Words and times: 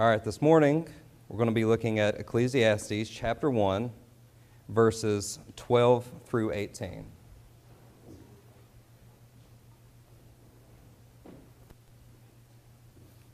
All 0.00 0.08
right, 0.08 0.24
this 0.24 0.40
morning 0.40 0.88
we're 1.28 1.36
going 1.36 1.50
to 1.50 1.54
be 1.54 1.66
looking 1.66 1.98
at 1.98 2.18
Ecclesiastes 2.18 3.10
chapter 3.10 3.50
1, 3.50 3.92
verses 4.70 5.38
12 5.56 6.10
through 6.24 6.52
18. 6.54 7.04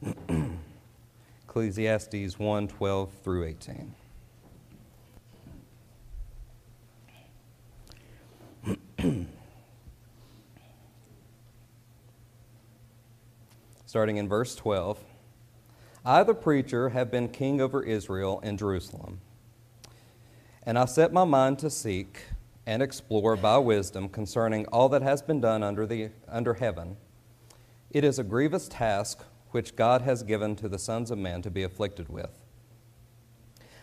Ecclesiastes 1.49 2.37
1 2.37 2.67
12 2.67 3.13
through 3.23 3.45
18. 3.45 3.95
Starting 13.87 14.17
in 14.17 14.29
verse 14.29 14.57
12 14.57 14.99
I, 16.09 16.23
the 16.23 16.35
preacher, 16.35 16.91
have 16.91 17.11
been 17.11 17.29
king 17.29 17.61
over 17.61 17.83
Israel 17.83 18.39
in 18.45 18.57
Jerusalem. 18.57 19.21
And 20.63 20.79
I 20.79 20.85
set 20.85 21.13
my 21.13 21.25
mind 21.25 21.59
to 21.59 21.69
seek 21.69 22.27
and 22.65 22.81
explore 22.81 23.35
by 23.35 23.59
wisdom 23.59 24.09
concerning 24.09 24.67
all 24.67 24.89
that 24.91 25.03
has 25.03 25.21
been 25.21 25.41
done 25.41 25.65
under, 25.65 25.85
the, 25.85 26.11
under 26.29 26.55
heaven. 26.55 26.97
It 27.91 28.05
is 28.05 28.21
a 28.21 28.23
grievous 28.23 28.69
task 28.69 29.25
which 29.51 29.75
God 29.75 30.03
has 30.03 30.23
given 30.23 30.55
to 30.57 30.69
the 30.69 30.79
sons 30.79 31.11
of 31.11 31.19
men 31.19 31.43
to 31.43 31.51
be 31.51 31.65
afflicted 31.65 32.09
with. 32.09 32.31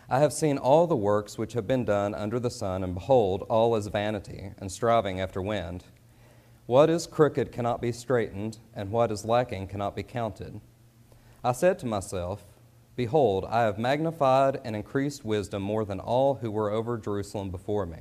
I 0.10 0.20
have 0.20 0.32
seen 0.32 0.58
all 0.58 0.88
the 0.88 0.96
works 0.96 1.38
which 1.38 1.52
have 1.52 1.68
been 1.68 1.84
done 1.84 2.16
under 2.16 2.40
the 2.40 2.50
sun, 2.50 2.86
and 2.86 2.94
behold, 2.94 3.46
all 3.50 3.76
is 3.76 3.88
vanity 3.88 4.52
and 4.60 4.72
striving 4.72 5.20
after 5.20 5.42
wind. 5.42 5.84
What 6.68 6.90
is 6.90 7.06
crooked 7.06 7.52
cannot 7.52 7.82
be 7.82 7.92
straightened, 7.92 8.60
and 8.74 8.92
what 8.92 9.12
is 9.12 9.26
lacking 9.26 9.68
cannot 9.68 9.94
be 9.94 10.04
counted. 10.04 10.62
I 11.44 11.52
said 11.52 11.78
to 11.80 11.86
myself, 11.86 12.46
Behold, 12.96 13.46
I 13.50 13.62
have 13.64 13.78
magnified 13.78 14.62
and 14.64 14.76
increased 14.76 15.26
wisdom 15.26 15.62
more 15.62 15.84
than 15.84 16.00
all 16.00 16.36
who 16.36 16.52
were 16.52 16.72
over 16.72 16.98
Jerusalem 16.98 17.50
before 17.50 17.86
me. 17.86 18.00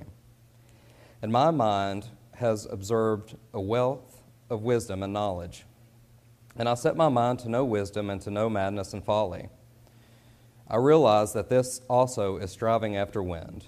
And 1.22 1.32
my 1.32 1.50
mind 1.50 2.08
has 2.34 2.66
observed 2.66 3.36
a 3.52 3.60
wealth 3.60 4.22
of 4.50 4.62
wisdom 4.62 5.02
and 5.02 5.12
knowledge. 5.12 5.64
And 6.56 6.68
I 6.68 6.74
set 6.74 6.96
my 6.96 7.08
mind 7.08 7.38
to 7.40 7.48
know 7.48 7.64
wisdom 7.64 8.10
and 8.10 8.20
to 8.22 8.30
know 8.30 8.50
madness 8.50 8.92
and 8.92 9.04
folly. 9.04 9.48
I 10.68 10.76
realize 10.76 11.32
that 11.32 11.48
this 11.48 11.80
also 11.88 12.36
is 12.36 12.50
striving 12.50 12.96
after 12.96 13.22
wind, 13.22 13.66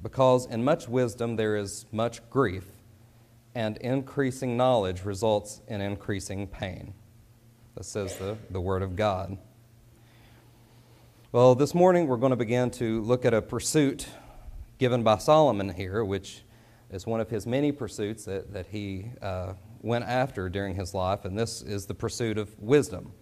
because 0.00 0.46
in 0.46 0.64
much 0.64 0.88
wisdom 0.88 1.36
there 1.36 1.56
is 1.56 1.84
much 1.92 2.28
grief, 2.30 2.66
and 3.54 3.76
increasing 3.78 4.56
knowledge 4.56 5.04
results 5.04 5.60
in 5.68 5.80
increasing 5.80 6.46
pain. 6.46 6.94
This 7.80 7.88
says 7.88 8.14
the, 8.18 8.36
the 8.50 8.60
Word 8.60 8.82
of 8.82 8.94
God. 8.94 9.38
Well, 11.32 11.54
this 11.54 11.74
morning 11.74 12.08
we're 12.08 12.18
going 12.18 12.28
to 12.28 12.36
begin 12.36 12.70
to 12.72 13.00
look 13.00 13.24
at 13.24 13.32
a 13.32 13.40
pursuit 13.40 14.06
given 14.76 15.02
by 15.02 15.16
Solomon 15.16 15.70
here, 15.70 16.04
which 16.04 16.42
is 16.90 17.06
one 17.06 17.20
of 17.20 17.30
his 17.30 17.46
many 17.46 17.72
pursuits 17.72 18.26
that, 18.26 18.52
that 18.52 18.66
he 18.66 19.06
uh, 19.22 19.54
went 19.80 20.04
after 20.04 20.50
during 20.50 20.74
his 20.74 20.92
life, 20.92 21.24
and 21.24 21.38
this 21.38 21.62
is 21.62 21.86
the 21.86 21.94
pursuit 21.94 22.36
of 22.36 22.54
wisdom. 22.60 23.12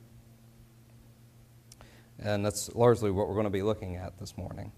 And 2.18 2.44
that's 2.44 2.74
largely 2.74 3.12
what 3.12 3.28
we're 3.28 3.34
going 3.34 3.44
to 3.44 3.50
be 3.50 3.62
looking 3.62 3.94
at 3.94 4.18
this 4.18 4.36
morning. 4.36 4.72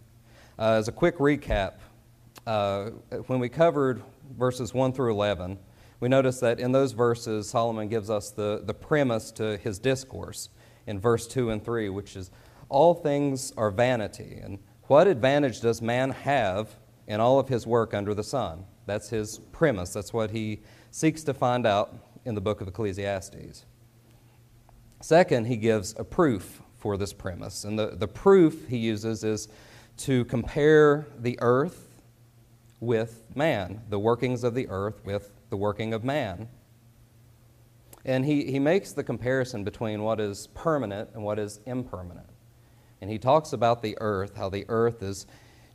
Uh, 0.58 0.72
as 0.72 0.88
a 0.88 0.92
quick 0.92 1.16
recap, 1.16 1.76
uh, 2.46 2.90
when 3.28 3.40
we 3.40 3.48
covered 3.48 4.02
verses 4.36 4.74
1 4.74 4.92
through 4.92 5.12
11, 5.12 5.58
we 6.00 6.08
notice 6.08 6.40
that 6.40 6.58
in 6.58 6.72
those 6.72 6.92
verses, 6.92 7.48
Solomon 7.48 7.88
gives 7.88 8.08
us 8.08 8.30
the, 8.30 8.62
the 8.64 8.74
premise 8.74 9.30
to 9.32 9.58
his 9.58 9.78
discourse 9.78 10.48
in 10.86 10.98
verse 10.98 11.26
2 11.26 11.50
and 11.50 11.62
3, 11.62 11.90
which 11.90 12.16
is 12.16 12.30
all 12.70 12.94
things 12.94 13.52
are 13.56 13.70
vanity. 13.70 14.40
And 14.42 14.58
what 14.84 15.06
advantage 15.06 15.60
does 15.60 15.82
man 15.82 16.10
have 16.10 16.76
in 17.06 17.20
all 17.20 17.38
of 17.38 17.48
his 17.48 17.66
work 17.66 17.92
under 17.92 18.14
the 18.14 18.24
sun? 18.24 18.64
That's 18.86 19.10
his 19.10 19.38
premise. 19.52 19.92
That's 19.92 20.12
what 20.12 20.30
he 20.30 20.62
seeks 20.90 21.22
to 21.24 21.34
find 21.34 21.66
out 21.66 21.94
in 22.24 22.34
the 22.34 22.40
book 22.40 22.60
of 22.60 22.68
Ecclesiastes. 22.68 23.66
Second, 25.00 25.46
he 25.46 25.56
gives 25.56 25.94
a 25.98 26.04
proof 26.04 26.62
for 26.78 26.96
this 26.96 27.12
premise. 27.12 27.64
And 27.64 27.78
the, 27.78 27.88
the 27.88 28.08
proof 28.08 28.68
he 28.68 28.78
uses 28.78 29.22
is 29.22 29.48
to 29.98 30.24
compare 30.24 31.06
the 31.18 31.38
earth 31.42 31.88
with 32.80 33.22
man, 33.34 33.82
the 33.90 33.98
workings 33.98 34.44
of 34.44 34.54
the 34.54 34.66
earth 34.68 35.04
with 35.04 35.30
the 35.50 35.56
working 35.56 35.92
of 35.92 36.02
man. 36.04 36.48
And 38.04 38.24
he, 38.24 38.50
he 38.50 38.58
makes 38.58 38.92
the 38.92 39.04
comparison 39.04 39.62
between 39.62 40.02
what 40.02 40.20
is 40.20 40.46
permanent 40.48 41.10
and 41.12 41.22
what 41.22 41.38
is 41.38 41.60
impermanent. 41.66 42.28
And 43.02 43.10
he 43.10 43.18
talks 43.18 43.52
about 43.52 43.82
the 43.82 43.96
earth, 44.00 44.36
how 44.36 44.48
the 44.48 44.64
earth 44.68 45.02
is 45.02 45.26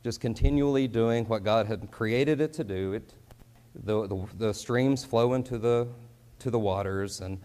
just 0.02 0.20
continually 0.20 0.88
doing 0.88 1.24
what 1.26 1.44
God 1.44 1.66
had 1.66 1.90
created 1.90 2.40
it 2.40 2.52
to 2.54 2.64
do. 2.64 2.94
It 2.94 3.14
the, 3.84 4.06
the, 4.06 4.26
the 4.38 4.54
streams 4.54 5.04
flow 5.04 5.34
into 5.34 5.58
the, 5.58 5.88
to 6.38 6.50
the 6.50 6.58
waters, 6.58 7.20
and 7.20 7.40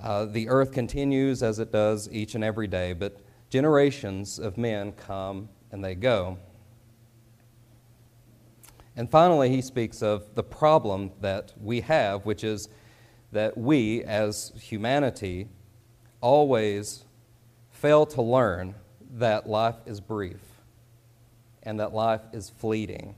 uh, 0.00 0.24
the 0.24 0.48
earth 0.48 0.72
continues 0.72 1.42
as 1.42 1.58
it 1.58 1.70
does 1.70 2.08
each 2.10 2.34
and 2.34 2.42
every 2.42 2.66
day, 2.66 2.92
but 2.92 3.18
generations 3.50 4.38
of 4.38 4.58
men 4.58 4.92
come 4.92 5.48
and 5.70 5.84
they 5.84 5.94
go. 5.94 6.38
And 8.96 9.10
finally, 9.10 9.48
he 9.48 9.62
speaks 9.62 10.02
of 10.02 10.34
the 10.34 10.42
problem 10.42 11.12
that 11.20 11.52
we 11.60 11.80
have, 11.82 12.26
which 12.26 12.44
is 12.44 12.68
that 13.32 13.56
we, 13.56 14.02
as 14.04 14.52
humanity, 14.60 15.48
always 16.20 17.04
fail 17.70 18.04
to 18.06 18.22
learn 18.22 18.74
that 19.14 19.48
life 19.48 19.76
is 19.86 20.00
brief 20.00 20.42
and 21.62 21.80
that 21.80 21.94
life 21.94 22.22
is 22.32 22.50
fleeting 22.50 23.14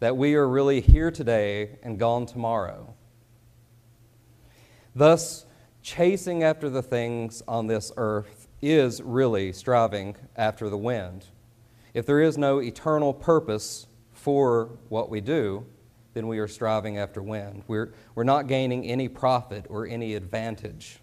that 0.00 0.16
we 0.16 0.34
are 0.34 0.48
really 0.48 0.80
here 0.80 1.10
today 1.10 1.78
and 1.82 1.98
gone 1.98 2.24
tomorrow. 2.26 2.94
Thus, 4.94 5.44
chasing 5.82 6.42
after 6.42 6.68
the 6.68 6.82
things 6.82 7.42
on 7.46 7.66
this 7.66 7.92
earth 7.96 8.48
is 8.62 9.00
really 9.02 9.52
striving 9.52 10.16
after 10.36 10.68
the 10.68 10.78
wind. 10.78 11.26
If 11.92 12.06
there 12.06 12.20
is 12.20 12.38
no 12.38 12.60
eternal 12.60 13.12
purpose 13.12 13.86
for 14.20 14.70
what 14.90 15.08
we 15.08 15.20
do, 15.20 15.64
then 16.12 16.28
we 16.28 16.38
are 16.38 16.48
striving 16.48 16.98
after 16.98 17.22
wind. 17.22 17.62
We're, 17.66 17.94
we're 18.14 18.24
not 18.24 18.46
gaining 18.46 18.84
any 18.84 19.08
profit 19.08 19.64
or 19.68 19.86
any 19.86 20.14
advantage. 20.14 20.98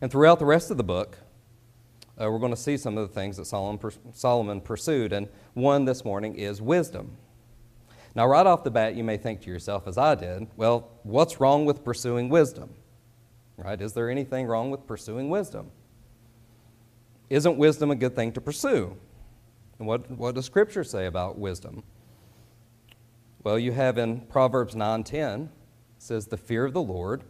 And 0.00 0.10
throughout 0.10 0.38
the 0.38 0.44
rest 0.44 0.70
of 0.70 0.76
the 0.76 0.84
book, 0.84 1.18
uh, 2.20 2.30
we're 2.30 2.38
going 2.38 2.54
to 2.54 2.60
see 2.60 2.76
some 2.76 2.96
of 2.96 3.08
the 3.08 3.14
things 3.14 3.38
that 3.38 3.46
Solomon, 3.46 3.90
Solomon 4.12 4.60
pursued. 4.60 5.12
And 5.12 5.28
one 5.54 5.84
this 5.84 6.04
morning 6.04 6.36
is 6.36 6.62
wisdom. 6.62 7.16
Now, 8.14 8.26
right 8.26 8.46
off 8.46 8.62
the 8.62 8.70
bat, 8.70 8.94
you 8.94 9.04
may 9.04 9.16
think 9.16 9.40
to 9.42 9.50
yourself, 9.50 9.88
as 9.88 9.98
I 9.98 10.14
did, 10.14 10.46
well, 10.56 10.90
what's 11.02 11.40
wrong 11.40 11.64
with 11.64 11.84
pursuing 11.84 12.28
wisdom? 12.28 12.70
Right? 13.56 13.80
Is 13.80 13.94
there 13.94 14.10
anything 14.10 14.46
wrong 14.46 14.70
with 14.70 14.86
pursuing 14.86 15.28
wisdom? 15.28 15.70
Isn't 17.28 17.56
wisdom 17.56 17.90
a 17.90 17.96
good 17.96 18.14
thing 18.14 18.32
to 18.32 18.40
pursue? 18.40 18.96
And 19.80 19.88
what, 19.88 20.10
what 20.10 20.34
does 20.34 20.44
Scripture 20.44 20.84
say 20.84 21.06
about 21.06 21.38
wisdom? 21.38 21.82
Well, 23.42 23.58
you 23.58 23.72
have 23.72 23.96
in 23.96 24.20
Proverbs 24.20 24.74
9:10 24.74 25.48
says 25.96 26.26
the 26.26 26.36
fear 26.36 26.66
of 26.66 26.74
the 26.74 26.82
Lord 26.82 27.24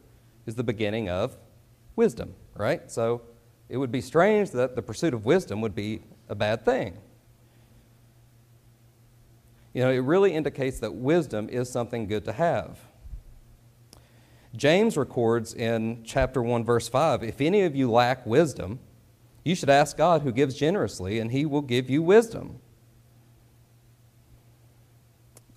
is 0.47 0.57
the 0.57 0.65
beginning 0.65 1.09
of 1.09 1.37
wisdom, 1.95 2.35
right? 2.57 2.91
So 2.91 3.23
it 3.69 3.77
would 3.77 3.93
be 3.93 4.01
strange 4.01 4.51
that 4.51 4.75
the 4.75 4.83
pursuit 4.83 5.15
of 5.15 5.25
wisdom 5.25 5.61
would 5.61 5.77
be 5.77 6.03
a 6.29 6.35
bad 6.35 6.65
thing. 6.65 6.99
You 9.73 9.83
know, 9.83 9.91
it 9.91 9.99
really 9.99 10.35
indicates 10.35 10.81
that 10.81 10.93
wisdom 10.93 11.49
is 11.49 11.71
something 11.71 12.09
good 12.09 12.25
to 12.25 12.33
have. 12.33 12.81
James 14.57 14.97
records 14.97 15.55
in 15.55 16.03
chapter 16.03 16.43
1, 16.43 16.65
verse 16.65 16.89
5 16.89 17.23
If 17.23 17.41
any 17.41 17.63
of 17.63 17.77
you 17.77 17.89
lack 17.89 18.27
wisdom, 18.27 18.81
you 19.45 19.55
should 19.55 19.71
ask 19.71 19.97
God 19.97 20.23
who 20.23 20.33
gives 20.33 20.55
generously, 20.55 21.19
and 21.19 21.33
he 21.33 21.47
will 21.47 21.63
give 21.63 21.89
you 21.89 22.03
wisdom. 22.03 22.61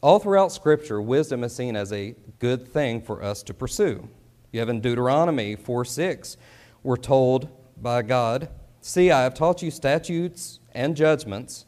All 0.02 0.20
throughout 0.20 0.52
Scripture, 0.52 1.02
wisdom 1.02 1.44
is 1.44 1.56
seen 1.56 1.76
as 1.76 1.92
a 1.94 2.16
good 2.40 2.68
thing 2.68 3.02
for 3.02 3.24
us 3.24 3.44
to 3.44 3.54
pursue. 3.54 4.10
You 4.52 4.60
have 4.60 4.70
in 4.70 4.82
Deuteronomy 4.82 5.56
4 5.56 5.86
6, 5.86 6.38
we're 6.84 6.98
told, 6.98 7.50
by 7.82 8.02
God, 8.02 8.50
See, 8.82 9.12
I 9.12 9.22
have 9.24 9.34
taught 9.34 9.62
you 9.62 9.72
statutes 9.72 10.60
and 10.74 10.98
judgments, 10.98 11.66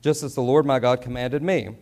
just 0.00 0.24
as 0.24 0.34
the 0.34 0.42
Lord 0.42 0.66
my 0.66 0.80
God 0.80 1.00
commanded 1.00 1.40
me. 1.40 1.76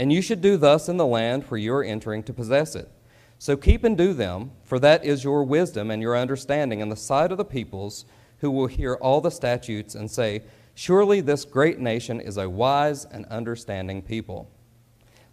And 0.00 0.12
you 0.12 0.20
should 0.20 0.40
do 0.40 0.56
thus 0.56 0.88
in 0.88 0.96
the 0.96 1.06
land 1.06 1.44
where 1.44 1.58
you 1.58 1.72
are 1.74 1.84
entering 1.84 2.24
to 2.24 2.32
possess 2.32 2.74
it. 2.74 2.90
So 3.38 3.56
keep 3.56 3.84
and 3.84 3.96
do 3.96 4.12
them, 4.12 4.50
for 4.64 4.80
that 4.80 5.04
is 5.04 5.22
your 5.22 5.44
wisdom 5.44 5.92
and 5.92 6.02
your 6.02 6.16
understanding 6.16 6.80
in 6.80 6.88
the 6.88 6.96
sight 6.96 7.30
of 7.30 7.38
the 7.38 7.44
peoples 7.44 8.04
who 8.44 8.50
will 8.50 8.66
hear 8.66 8.96
all 8.96 9.22
the 9.22 9.30
statutes 9.30 9.94
and 9.94 10.10
say, 10.10 10.42
Surely 10.74 11.22
this 11.22 11.46
great 11.46 11.78
nation 11.78 12.20
is 12.20 12.36
a 12.36 12.46
wise 12.46 13.06
and 13.06 13.24
understanding 13.26 14.02
people. 14.02 14.50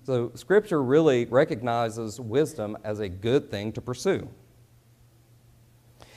So, 0.05 0.31
Scripture 0.33 0.81
really 0.81 1.25
recognizes 1.25 2.21
wisdom 2.21 2.77
as 2.85 3.01
a 3.01 3.09
good 3.09 3.51
thing 3.51 3.73
to 3.73 3.81
pursue. 3.81 4.29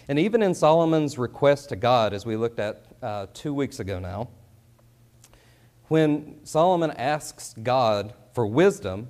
And 0.06 0.20
even 0.20 0.40
in 0.40 0.54
Solomon's 0.54 1.18
request 1.18 1.70
to 1.70 1.76
God, 1.76 2.12
as 2.12 2.24
we 2.24 2.36
looked 2.36 2.60
at 2.60 2.84
uh, 3.02 3.26
two 3.34 3.52
weeks 3.52 3.80
ago 3.80 3.98
now, 3.98 4.28
when 5.88 6.44
Solomon 6.44 6.92
asks 6.92 7.56
God 7.60 8.14
for 8.34 8.46
wisdom, 8.46 9.08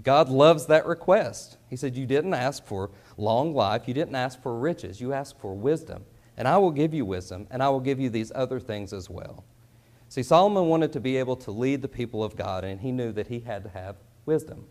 God 0.00 0.28
loves 0.28 0.66
that 0.66 0.86
request. 0.86 1.56
He 1.68 1.74
said, 1.74 1.96
You 1.96 2.06
didn't 2.06 2.34
ask 2.34 2.64
for 2.64 2.92
long 3.16 3.52
life, 3.52 3.88
you 3.88 3.94
didn't 3.94 4.14
ask 4.14 4.40
for 4.40 4.56
riches, 4.56 5.00
you 5.00 5.12
asked 5.12 5.40
for 5.40 5.54
wisdom. 5.54 6.04
And 6.36 6.48
I 6.48 6.56
will 6.58 6.70
give 6.70 6.94
you 6.94 7.04
wisdom, 7.04 7.46
and 7.50 7.62
I 7.62 7.68
will 7.68 7.80
give 7.80 8.00
you 8.00 8.08
these 8.10 8.32
other 8.34 8.58
things 8.58 8.92
as 8.92 9.10
well. 9.10 9.44
See, 10.08 10.22
Solomon 10.22 10.68
wanted 10.68 10.92
to 10.92 11.00
be 11.00 11.16
able 11.16 11.36
to 11.36 11.50
lead 11.50 11.82
the 11.82 11.88
people 11.88 12.22
of 12.22 12.36
God, 12.36 12.64
and 12.64 12.80
he 12.80 12.92
knew 12.92 13.12
that 13.12 13.28
he 13.28 13.40
had 13.40 13.62
to 13.64 13.70
have 13.70 13.96
wisdom. 14.26 14.66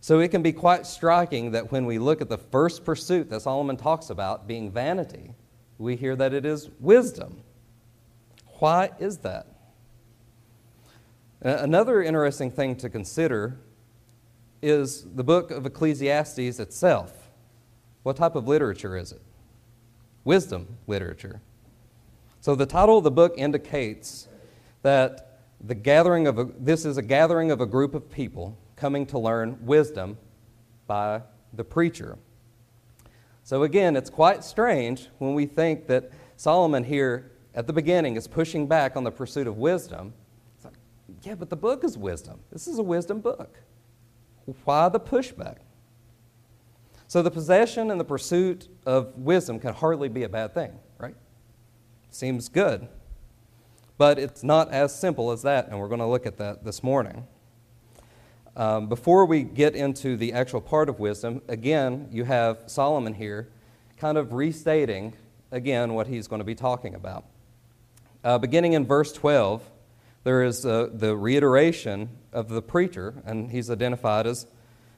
So 0.00 0.20
it 0.20 0.28
can 0.28 0.42
be 0.42 0.52
quite 0.52 0.86
striking 0.86 1.50
that 1.50 1.72
when 1.72 1.84
we 1.84 1.98
look 1.98 2.20
at 2.20 2.28
the 2.28 2.38
first 2.38 2.84
pursuit 2.84 3.28
that 3.30 3.42
Solomon 3.42 3.76
talks 3.76 4.08
about 4.08 4.46
being 4.46 4.70
vanity, 4.70 5.34
we 5.78 5.96
hear 5.96 6.14
that 6.16 6.32
it 6.32 6.46
is 6.46 6.70
wisdom. 6.80 7.42
Why 8.58 8.90
is 8.98 9.18
that? 9.18 9.46
Uh, 11.44 11.58
another 11.60 12.02
interesting 12.02 12.50
thing 12.50 12.76
to 12.76 12.88
consider 12.88 13.58
is 14.62 15.06
the 15.14 15.24
book 15.24 15.50
of 15.50 15.66
Ecclesiastes 15.66 16.60
itself. 16.60 17.12
What 18.04 18.16
type 18.16 18.36
of 18.36 18.48
literature 18.48 18.96
is 18.96 19.12
it? 19.12 19.20
Wisdom 20.26 20.76
literature. 20.88 21.40
So 22.40 22.56
the 22.56 22.66
title 22.66 22.98
of 22.98 23.04
the 23.04 23.12
book 23.12 23.34
indicates 23.36 24.26
that 24.82 25.38
the 25.60 25.74
gathering 25.76 26.26
of 26.26 26.40
a, 26.40 26.48
this 26.58 26.84
is 26.84 26.96
a 26.96 27.02
gathering 27.02 27.52
of 27.52 27.60
a 27.60 27.66
group 27.66 27.94
of 27.94 28.10
people 28.10 28.58
coming 28.74 29.06
to 29.06 29.20
learn 29.20 29.56
wisdom 29.64 30.18
by 30.88 31.22
the 31.52 31.62
preacher. 31.62 32.18
So 33.44 33.62
again, 33.62 33.94
it's 33.94 34.10
quite 34.10 34.42
strange 34.42 35.08
when 35.18 35.34
we 35.34 35.46
think 35.46 35.86
that 35.86 36.10
Solomon 36.36 36.82
here 36.82 37.30
at 37.54 37.68
the 37.68 37.72
beginning 37.72 38.16
is 38.16 38.26
pushing 38.26 38.66
back 38.66 38.96
on 38.96 39.04
the 39.04 39.12
pursuit 39.12 39.46
of 39.46 39.58
wisdom 39.58 40.12
It's 40.56 40.64
like, 40.64 40.74
yeah, 41.22 41.36
but 41.36 41.50
the 41.50 41.56
book 41.56 41.84
is 41.84 41.96
wisdom. 41.96 42.40
This 42.50 42.66
is 42.66 42.80
a 42.80 42.82
wisdom 42.82 43.20
book. 43.20 43.60
Why 44.64 44.88
the 44.88 44.98
pushback? 44.98 45.58
So 47.08 47.22
the 47.22 47.30
possession 47.30 47.90
and 47.90 48.00
the 48.00 48.04
pursuit 48.04 48.68
of 48.84 49.16
wisdom 49.16 49.60
can 49.60 49.72
hardly 49.72 50.08
be 50.08 50.24
a 50.24 50.28
bad 50.28 50.54
thing, 50.54 50.72
right? 50.98 51.14
Seems 52.10 52.48
good. 52.48 52.88
But 53.98 54.18
it's 54.18 54.42
not 54.42 54.72
as 54.72 54.98
simple 54.98 55.30
as 55.30 55.42
that, 55.42 55.68
and 55.68 55.78
we're 55.78 55.88
going 55.88 56.00
to 56.00 56.06
look 56.06 56.26
at 56.26 56.36
that 56.38 56.64
this 56.64 56.82
morning. 56.82 57.26
Um, 58.56 58.88
before 58.88 59.26
we 59.26 59.42
get 59.42 59.76
into 59.76 60.16
the 60.16 60.32
actual 60.32 60.60
part 60.60 60.88
of 60.88 60.98
wisdom, 60.98 61.42
again, 61.48 62.08
you 62.10 62.24
have 62.24 62.58
Solomon 62.66 63.14
here 63.14 63.48
kind 63.98 64.18
of 64.18 64.32
restating 64.32 65.14
again 65.52 65.94
what 65.94 66.06
he's 66.06 66.26
going 66.26 66.40
to 66.40 66.44
be 66.44 66.54
talking 66.54 66.94
about. 66.94 67.24
Uh, 68.24 68.38
beginning 68.38 68.72
in 68.72 68.84
verse 68.84 69.12
12, 69.12 69.62
there 70.24 70.42
is 70.42 70.66
uh, 70.66 70.88
the 70.92 71.16
reiteration 71.16 72.08
of 72.32 72.48
the 72.48 72.60
preacher, 72.60 73.14
and 73.24 73.50
he's 73.50 73.70
identified 73.70 74.26
as, 74.26 74.46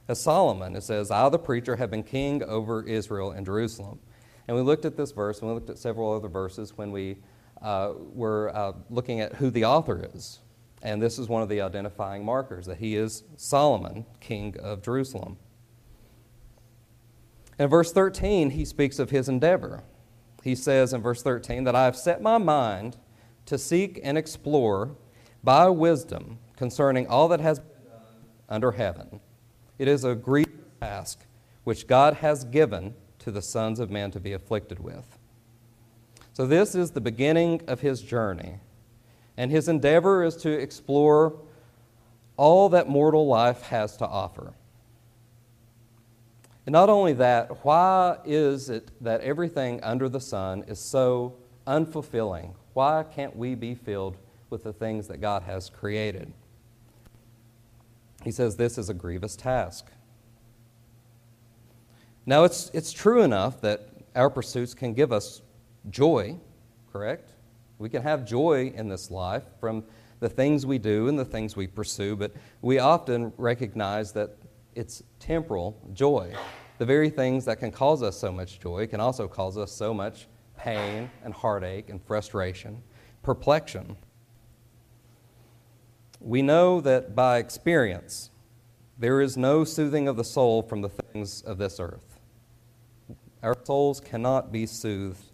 as 0.08 0.20
Solomon. 0.20 0.74
It 0.74 0.82
says, 0.82 1.10
I, 1.10 1.28
the 1.28 1.38
preacher, 1.38 1.76
have 1.76 1.90
been 1.90 2.02
king 2.02 2.42
over 2.42 2.82
Israel 2.82 3.30
and 3.30 3.44
Jerusalem. 3.44 4.00
And 4.48 4.56
we 4.56 4.62
looked 4.62 4.86
at 4.86 4.96
this 4.96 5.12
verse, 5.12 5.40
and 5.40 5.48
we 5.48 5.54
looked 5.54 5.70
at 5.70 5.78
several 5.78 6.12
other 6.12 6.28
verses 6.28 6.72
when 6.76 6.90
we 6.90 7.18
uh, 7.60 7.92
were 8.14 8.50
uh, 8.56 8.72
looking 8.88 9.20
at 9.20 9.34
who 9.34 9.50
the 9.50 9.66
author 9.66 10.08
is. 10.14 10.40
And 10.82 11.02
this 11.02 11.18
is 11.18 11.28
one 11.28 11.42
of 11.42 11.48
the 11.48 11.60
identifying 11.60 12.24
markers 12.24 12.66
that 12.66 12.78
he 12.78 12.96
is 12.96 13.24
Solomon, 13.36 14.06
king 14.20 14.56
of 14.58 14.82
Jerusalem. 14.82 15.36
In 17.58 17.68
verse 17.68 17.92
13, 17.92 18.50
he 18.50 18.64
speaks 18.64 18.98
of 18.98 19.10
his 19.10 19.28
endeavor. 19.28 19.82
He 20.44 20.54
says 20.54 20.92
in 20.92 21.02
verse 21.02 21.22
13 21.22 21.64
that 21.64 21.74
I 21.74 21.84
have 21.84 21.96
set 21.96 22.22
my 22.22 22.38
mind 22.38 22.96
to 23.46 23.58
seek 23.58 24.00
and 24.04 24.16
explore 24.16 24.96
by 25.42 25.68
wisdom 25.68 26.38
concerning 26.56 27.08
all 27.08 27.28
that 27.28 27.40
has 27.40 27.58
been 27.58 27.68
done 27.90 28.14
under 28.48 28.72
heaven. 28.72 29.20
It 29.78 29.88
is 29.88 30.04
a 30.04 30.14
grievous 30.14 30.54
task 30.80 31.24
which 31.64 31.86
God 31.86 32.14
has 32.14 32.44
given 32.44 32.94
to 33.20 33.30
the 33.30 33.42
sons 33.42 33.78
of 33.80 33.90
men 33.90 34.10
to 34.12 34.20
be 34.20 34.32
afflicted 34.32 34.78
with. 34.78 35.18
So, 36.32 36.46
this 36.46 36.74
is 36.74 36.92
the 36.92 37.00
beginning 37.00 37.62
of 37.66 37.80
his 37.80 38.00
journey, 38.00 38.60
and 39.36 39.50
his 39.50 39.68
endeavor 39.68 40.22
is 40.22 40.36
to 40.38 40.50
explore 40.50 41.36
all 42.36 42.68
that 42.68 42.88
mortal 42.88 43.26
life 43.26 43.62
has 43.62 43.96
to 43.96 44.06
offer. 44.06 44.54
And 46.64 46.72
not 46.72 46.88
only 46.88 47.12
that, 47.14 47.64
why 47.64 48.18
is 48.24 48.70
it 48.70 48.90
that 49.00 49.20
everything 49.22 49.82
under 49.82 50.08
the 50.08 50.20
sun 50.20 50.64
is 50.68 50.78
so 50.78 51.34
unfulfilling? 51.66 52.54
Why 52.74 53.04
can't 53.04 53.34
we 53.34 53.54
be 53.54 53.74
filled 53.74 54.16
with 54.50 54.62
the 54.62 54.72
things 54.72 55.08
that 55.08 55.20
God 55.20 55.42
has 55.42 55.68
created. 55.68 56.32
He 58.28 58.32
says 58.32 58.56
this 58.56 58.76
is 58.76 58.90
a 58.90 58.94
grievous 58.94 59.36
task. 59.36 59.86
Now, 62.26 62.44
it's, 62.44 62.70
it's 62.74 62.92
true 62.92 63.22
enough 63.22 63.62
that 63.62 63.88
our 64.14 64.28
pursuits 64.28 64.74
can 64.74 64.92
give 64.92 65.12
us 65.12 65.40
joy, 65.88 66.36
correct? 66.92 67.30
We 67.78 67.88
can 67.88 68.02
have 68.02 68.26
joy 68.26 68.70
in 68.76 68.86
this 68.86 69.10
life 69.10 69.44
from 69.60 69.82
the 70.20 70.28
things 70.28 70.66
we 70.66 70.76
do 70.76 71.08
and 71.08 71.18
the 71.18 71.24
things 71.24 71.56
we 71.56 71.66
pursue, 71.66 72.16
but 72.16 72.34
we 72.60 72.80
often 72.80 73.32
recognize 73.38 74.12
that 74.12 74.36
it's 74.74 75.02
temporal 75.20 75.80
joy. 75.94 76.34
The 76.76 76.84
very 76.84 77.08
things 77.08 77.46
that 77.46 77.58
can 77.58 77.72
cause 77.72 78.02
us 78.02 78.18
so 78.18 78.30
much 78.30 78.60
joy 78.60 78.86
can 78.88 79.00
also 79.00 79.26
cause 79.26 79.56
us 79.56 79.72
so 79.72 79.94
much 79.94 80.26
pain 80.54 81.10
and 81.24 81.32
heartache 81.32 81.88
and 81.88 81.98
frustration, 82.04 82.82
perplexion. 83.22 83.96
We 86.20 86.42
know 86.42 86.80
that 86.80 87.14
by 87.14 87.38
experience, 87.38 88.30
there 88.98 89.20
is 89.20 89.36
no 89.36 89.64
soothing 89.64 90.08
of 90.08 90.16
the 90.16 90.24
soul 90.24 90.62
from 90.62 90.82
the 90.82 90.88
things 90.88 91.42
of 91.42 91.58
this 91.58 91.78
earth. 91.78 92.18
Our 93.42 93.56
souls 93.64 94.00
cannot 94.00 94.50
be 94.50 94.66
soothed 94.66 95.30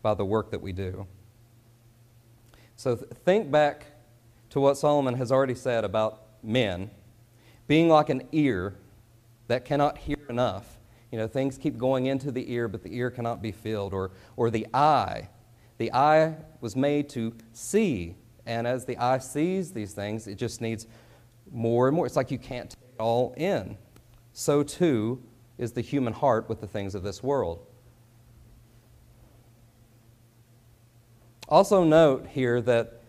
by 0.00 0.14
the 0.14 0.24
work 0.24 0.50
that 0.50 0.62
we 0.62 0.72
do. 0.72 1.06
So 2.76 2.96
think 2.96 3.50
back 3.50 3.86
to 4.50 4.60
what 4.60 4.78
Solomon 4.78 5.14
has 5.14 5.30
already 5.30 5.54
said 5.54 5.84
about 5.84 6.22
men 6.42 6.90
being 7.68 7.88
like 7.88 8.08
an 8.08 8.26
ear 8.32 8.74
that 9.48 9.64
cannot 9.64 9.98
hear 9.98 10.18
enough. 10.28 10.78
You 11.10 11.18
know, 11.18 11.28
things 11.28 11.58
keep 11.58 11.76
going 11.76 12.06
into 12.06 12.32
the 12.32 12.50
ear, 12.52 12.68
but 12.68 12.82
the 12.82 12.96
ear 12.96 13.10
cannot 13.10 13.42
be 13.42 13.52
filled. 13.52 13.92
Or, 13.92 14.12
or 14.36 14.50
the 14.50 14.66
eye. 14.72 15.28
The 15.76 15.92
eye 15.92 16.36
was 16.60 16.74
made 16.74 17.10
to 17.10 17.34
see 17.52 18.16
and 18.46 18.66
as 18.66 18.84
the 18.84 18.96
eye 18.98 19.18
sees 19.18 19.72
these 19.72 19.92
things, 19.92 20.26
it 20.26 20.36
just 20.36 20.60
needs 20.60 20.86
more 21.52 21.88
and 21.88 21.96
more. 21.96 22.06
It's 22.06 22.16
like 22.16 22.30
you 22.30 22.38
can't 22.38 22.70
take 22.70 22.78
it 22.78 23.00
all 23.00 23.34
in. 23.36 23.76
So 24.32 24.62
too 24.62 25.22
is 25.58 25.72
the 25.72 25.80
human 25.80 26.12
heart 26.12 26.48
with 26.48 26.60
the 26.60 26.66
things 26.66 26.94
of 26.94 27.02
this 27.02 27.22
world. 27.22 27.64
Also, 31.48 31.84
note 31.84 32.26
here 32.28 32.60
that 32.62 33.00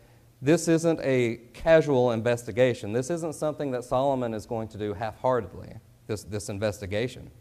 this 0.42 0.68
isn't 0.68 1.00
a 1.02 1.40
casual 1.54 2.12
investigation. 2.12 2.92
This 2.92 3.10
isn't 3.10 3.36
something 3.36 3.72
that 3.72 3.86
Solomon 3.86 4.34
is 4.34 4.46
going 4.46 4.68
to 4.70 4.78
do 4.78 4.94
half 4.94 5.18
heartedly, 5.22 5.74
this, 6.08 6.24
this 6.24 6.50
investigation. 6.50 7.32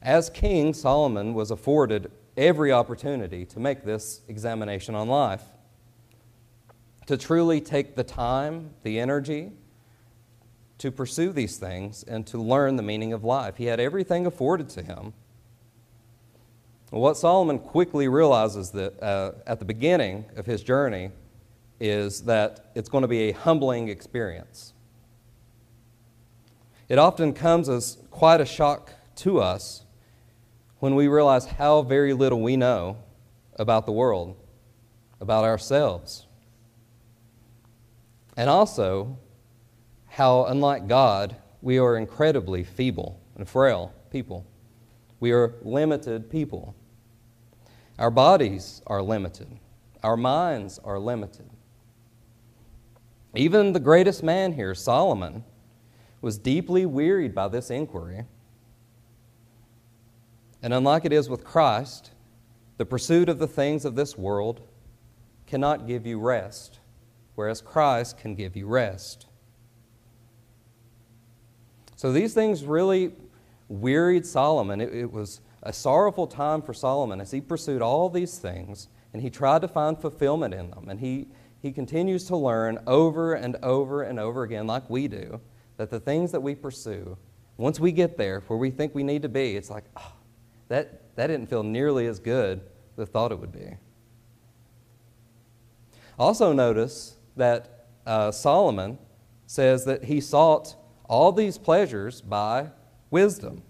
As 0.00 0.30
king, 0.30 0.72
Solomon 0.72 1.34
was 1.34 1.50
afforded 1.50 2.10
every 2.38 2.72
opportunity 2.72 3.44
to 3.44 3.60
make 3.60 3.84
this 3.84 4.22
examination 4.28 4.94
on 4.94 5.08
life 5.08 5.42
to 7.10 7.16
truly 7.16 7.60
take 7.60 7.96
the 7.96 8.04
time, 8.04 8.70
the 8.84 9.00
energy 9.00 9.50
to 10.78 10.92
pursue 10.92 11.32
these 11.32 11.56
things 11.56 12.04
and 12.04 12.24
to 12.24 12.38
learn 12.38 12.76
the 12.76 12.84
meaning 12.84 13.12
of 13.12 13.24
life. 13.24 13.56
He 13.56 13.64
had 13.64 13.80
everything 13.80 14.26
afforded 14.26 14.68
to 14.68 14.82
him. 14.82 15.12
What 16.90 17.16
Solomon 17.16 17.58
quickly 17.58 18.06
realizes 18.06 18.70
that 18.70 19.02
uh, 19.02 19.32
at 19.44 19.58
the 19.58 19.64
beginning 19.64 20.24
of 20.36 20.46
his 20.46 20.62
journey 20.62 21.10
is 21.80 22.22
that 22.26 22.70
it's 22.76 22.88
going 22.88 23.02
to 23.02 23.08
be 23.08 23.30
a 23.30 23.32
humbling 23.32 23.88
experience. 23.88 24.72
It 26.88 26.98
often 26.98 27.32
comes 27.32 27.68
as 27.68 27.98
quite 28.12 28.40
a 28.40 28.46
shock 28.46 28.92
to 29.16 29.40
us 29.40 29.82
when 30.78 30.94
we 30.94 31.08
realize 31.08 31.44
how 31.44 31.82
very 31.82 32.12
little 32.12 32.40
we 32.40 32.56
know 32.56 32.98
about 33.56 33.84
the 33.84 33.92
world, 33.92 34.36
about 35.20 35.42
ourselves, 35.42 36.28
and 38.40 38.48
also 38.48 39.18
how, 40.06 40.46
unlike 40.46 40.88
God, 40.88 41.36
we 41.60 41.78
are 41.78 41.98
incredibly 41.98 42.64
feeble 42.64 43.20
and 43.36 43.46
frail 43.46 43.92
people. 44.10 44.46
We 45.20 45.32
are 45.32 45.56
limited 45.60 46.30
people. 46.30 46.74
Our 47.98 48.10
bodies 48.10 48.80
are 48.86 49.02
limited, 49.02 49.58
our 50.02 50.16
minds 50.16 50.78
are 50.82 50.98
limited. 50.98 51.50
Even 53.34 53.74
the 53.74 53.78
greatest 53.78 54.22
man 54.22 54.54
here, 54.54 54.74
Solomon, 54.74 55.44
was 56.22 56.38
deeply 56.38 56.86
wearied 56.86 57.34
by 57.34 57.48
this 57.48 57.68
inquiry. 57.68 58.24
And 60.62 60.72
unlike 60.72 61.04
it 61.04 61.12
is 61.12 61.28
with 61.28 61.44
Christ, 61.44 62.12
the 62.78 62.86
pursuit 62.86 63.28
of 63.28 63.38
the 63.38 63.46
things 63.46 63.84
of 63.84 63.96
this 63.96 64.16
world 64.16 64.62
cannot 65.46 65.86
give 65.86 66.06
you 66.06 66.18
rest, 66.18 66.79
whereas 67.40 67.62
Christ 67.62 68.18
can 68.18 68.34
give 68.34 68.54
you 68.54 68.66
rest. 68.66 69.24
So 71.96 72.12
these 72.12 72.34
things 72.34 72.64
really 72.64 73.12
wearied 73.66 74.26
Solomon. 74.26 74.78
It, 74.78 74.94
it, 74.94 75.10
was 75.10 75.40
a 75.62 75.72
sorrowful 75.72 76.26
time 76.26 76.60
for 76.60 76.74
Solomon 76.74 77.18
as 77.18 77.30
he 77.30 77.40
pursued 77.40 77.80
all 77.80 78.10
these 78.10 78.36
things 78.36 78.88
and 79.14 79.22
he 79.22 79.30
tried 79.30 79.62
to 79.62 79.68
find 79.68 79.98
fulfillment 79.98 80.52
in 80.52 80.68
them. 80.68 80.90
And 80.90 81.00
he, 81.00 81.28
he 81.62 81.72
continues 81.72 82.26
to 82.26 82.36
learn 82.36 82.78
over 82.86 83.32
and 83.32 83.56
over 83.62 84.02
and 84.02 84.20
over 84.20 84.42
again, 84.42 84.66
like 84.66 84.90
we 84.90 85.08
do, 85.08 85.40
that 85.78 85.88
the 85.88 85.98
things 85.98 86.32
that 86.32 86.42
we 86.42 86.54
pursue, 86.54 87.16
once 87.56 87.80
we 87.80 87.90
get 87.90 88.18
there 88.18 88.40
where 88.48 88.58
we 88.58 88.70
think 88.70 88.94
we 88.94 89.02
need 89.02 89.22
to 89.22 89.30
be, 89.30 89.56
it's 89.56 89.70
like, 89.70 89.84
oh, 89.96 90.12
that, 90.68 91.16
that 91.16 91.28
didn't 91.28 91.48
feel 91.48 91.62
nearly 91.62 92.06
as 92.06 92.18
good 92.18 92.60
as 92.98 93.08
I 93.08 93.10
thought 93.10 93.32
it 93.32 93.38
would 93.38 93.50
be. 93.50 93.78
Also, 96.18 96.52
notice 96.52 97.16
that 97.36 97.86
uh, 98.06 98.30
Solomon 98.30 98.98
says 99.46 99.84
that 99.84 100.04
he 100.04 100.20
sought 100.20 100.76
all 101.04 101.32
these 101.32 101.58
pleasures 101.58 102.20
by 102.20 102.68
wisdom. 103.10 103.62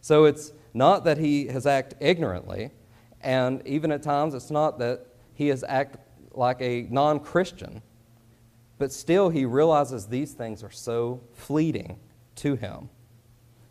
So 0.00 0.24
it's 0.24 0.52
not 0.74 1.04
that 1.04 1.18
he 1.18 1.46
has 1.46 1.66
acted 1.66 1.98
ignorantly, 2.00 2.70
and 3.22 3.66
even 3.66 3.90
at 3.90 4.02
times 4.02 4.34
it's 4.34 4.50
not 4.50 4.78
that 4.80 5.06
he 5.34 5.48
has 5.48 5.64
acted 5.66 6.00
like 6.32 6.60
a 6.60 6.82
non 6.90 7.20
Christian, 7.20 7.80
but 8.78 8.92
still 8.92 9.30
he 9.30 9.44
realizes 9.44 10.06
these 10.06 10.32
things 10.32 10.62
are 10.62 10.70
so 10.70 11.20
fleeting 11.32 11.98
to 12.36 12.56
him. 12.56 12.90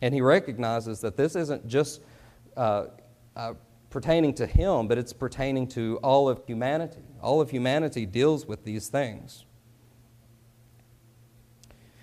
And 0.02 0.14
he 0.14 0.20
recognizes 0.20 1.00
that 1.02 1.16
this 1.16 1.36
isn't 1.36 1.66
just 1.68 2.00
uh, 2.56 2.86
uh, 3.36 3.54
pertaining 3.94 4.34
to 4.34 4.44
him, 4.44 4.88
but 4.88 4.98
it's 4.98 5.12
pertaining 5.12 5.68
to 5.68 6.00
all 6.02 6.28
of 6.28 6.44
humanity. 6.48 7.04
All 7.22 7.40
of 7.40 7.50
humanity 7.50 8.04
deals 8.04 8.44
with 8.44 8.64
these 8.64 8.88
things. 8.88 9.44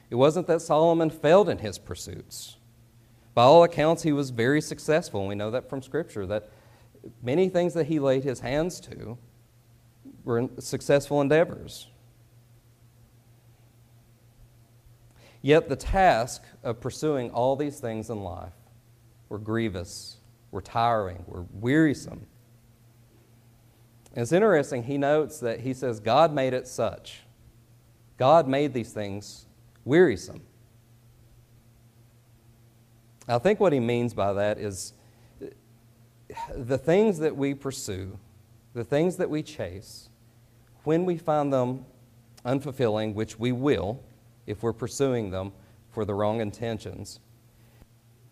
It 0.10 0.15
wasn't 0.15 0.48
that 0.48 0.62
Solomon 0.62 1.10
failed 1.10 1.50
in 1.50 1.57
his 1.57 1.77
pursuits. 1.77 2.55
By 3.33 3.43
all 3.43 3.65
accounts, 3.65 4.03
he 4.03 4.13
was 4.13 4.29
very 4.29 4.62
successful. 4.62 5.27
We 5.27 5.36
know 5.36 5.51
that 5.51 5.69
from 5.69 5.81
Scripture, 5.81 6.25
that 6.27 6.50
many 7.21 7.50
things 7.50 7.74
that 7.74 7.88
he 7.88 8.00
laid 8.00 8.24
his 8.24 8.39
hands 8.39 8.79
to 8.79 9.17
were 10.24 10.48
successful 10.60 11.19
endeavors. 11.19 11.88
Yet 15.41 15.67
the 15.67 15.75
task 15.75 16.41
of 16.63 16.79
pursuing 16.79 17.31
all 17.31 17.57
these 17.57 17.81
things 17.81 18.10
in 18.10 18.24
life 18.24 18.53
were 19.27 19.39
grievous, 19.39 20.21
were 20.51 20.62
tiring, 20.62 21.24
were 21.27 21.46
wearisome. 21.53 22.27
And 24.13 24.24
it's 24.24 24.31
interesting, 24.31 24.84
he 24.84 24.98
notes 24.98 25.39
that 25.39 25.62
he 25.62 25.74
says, 25.74 26.00
God 26.00 26.34
made 26.34 26.53
it 26.53 26.67
such. 26.67 27.22
God 28.17 28.48
made 28.48 28.74
these 28.74 28.91
things 28.91 29.46
wearisome. 29.86 30.41
I 33.27 33.38
think 33.38 33.60
what 33.60 33.72
he 33.72 33.79
means 33.79 34.13
by 34.13 34.34
that 34.34 34.58
is 34.58 34.93
the 36.55 36.77
things 36.77 37.20
that 37.20 37.36
we 37.36 37.53
pursue, 37.53 38.17
the 38.74 38.84
things 38.84 39.17
that 39.17 39.29
we 39.29 39.43
chase, 39.43 40.10
when 40.84 41.05
we 41.05 41.17
find 41.17 41.53
them 41.53 41.86
unfulfilling, 42.46 43.13
which 43.13 43.39
we 43.39 43.51
will 43.51 44.01
if 44.48 44.63
we're 44.63 44.74
pursuing 44.74 45.29
them 45.29 45.53
for 45.91 46.03
the 46.03 46.13
wrong 46.13 46.41
intentions, 46.41 47.20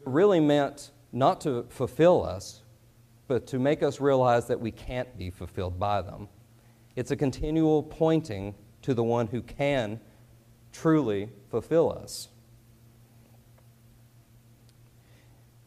really 0.06 0.40
meant 0.40 0.92
not 1.12 1.42
to 1.42 1.66
fulfill 1.70 2.26
us, 2.26 2.64
but 3.28 3.48
to 3.48 3.60
make 3.60 3.84
us 3.84 4.00
realize 4.00 4.48
that 4.48 4.60
we 4.60 4.72
can't 4.72 5.18
be 5.18 5.30
fulfilled 5.30 5.80
by 5.80 6.02
them. 6.02 6.28
It's 6.96 7.12
a 7.12 7.16
continual 7.16 7.84
pointing 7.84 8.56
to 8.82 8.94
the 8.94 9.04
one 9.04 9.28
who 9.28 9.42
can 9.42 10.00
truly 10.72 11.30
fulfill 11.50 11.92
us. 11.92 12.30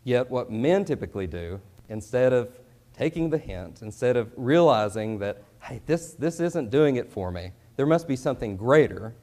Yet, 0.04 0.30
what 0.30 0.50
men 0.50 0.84
typically 0.84 1.26
do, 1.26 1.60
instead 1.88 2.32
of 2.32 2.58
taking 2.96 3.30
the 3.30 3.38
hint, 3.38 3.82
instead 3.82 4.16
of 4.16 4.32
realizing 4.36 5.18
that, 5.20 5.44
hey, 5.62 5.80
this, 5.86 6.14
this 6.14 6.40
isn't 6.40 6.70
doing 6.70 6.96
it 6.96 7.10
for 7.10 7.30
me, 7.30 7.52
there 7.76 7.86
must 7.86 8.08
be 8.08 8.16
something 8.16 8.56
greater, 8.56 9.14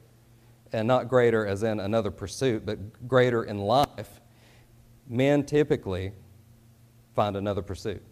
and 0.72 0.88
not 0.88 1.08
greater 1.08 1.46
as 1.46 1.62
in 1.62 1.80
another 1.80 2.10
pursuit, 2.10 2.64
but 2.64 3.06
greater 3.06 3.44
in 3.44 3.58
life, 3.58 4.20
men 5.10 5.44
typically 5.44 6.12
find 7.14 7.36
another 7.36 7.60
pursuit. 7.60 8.02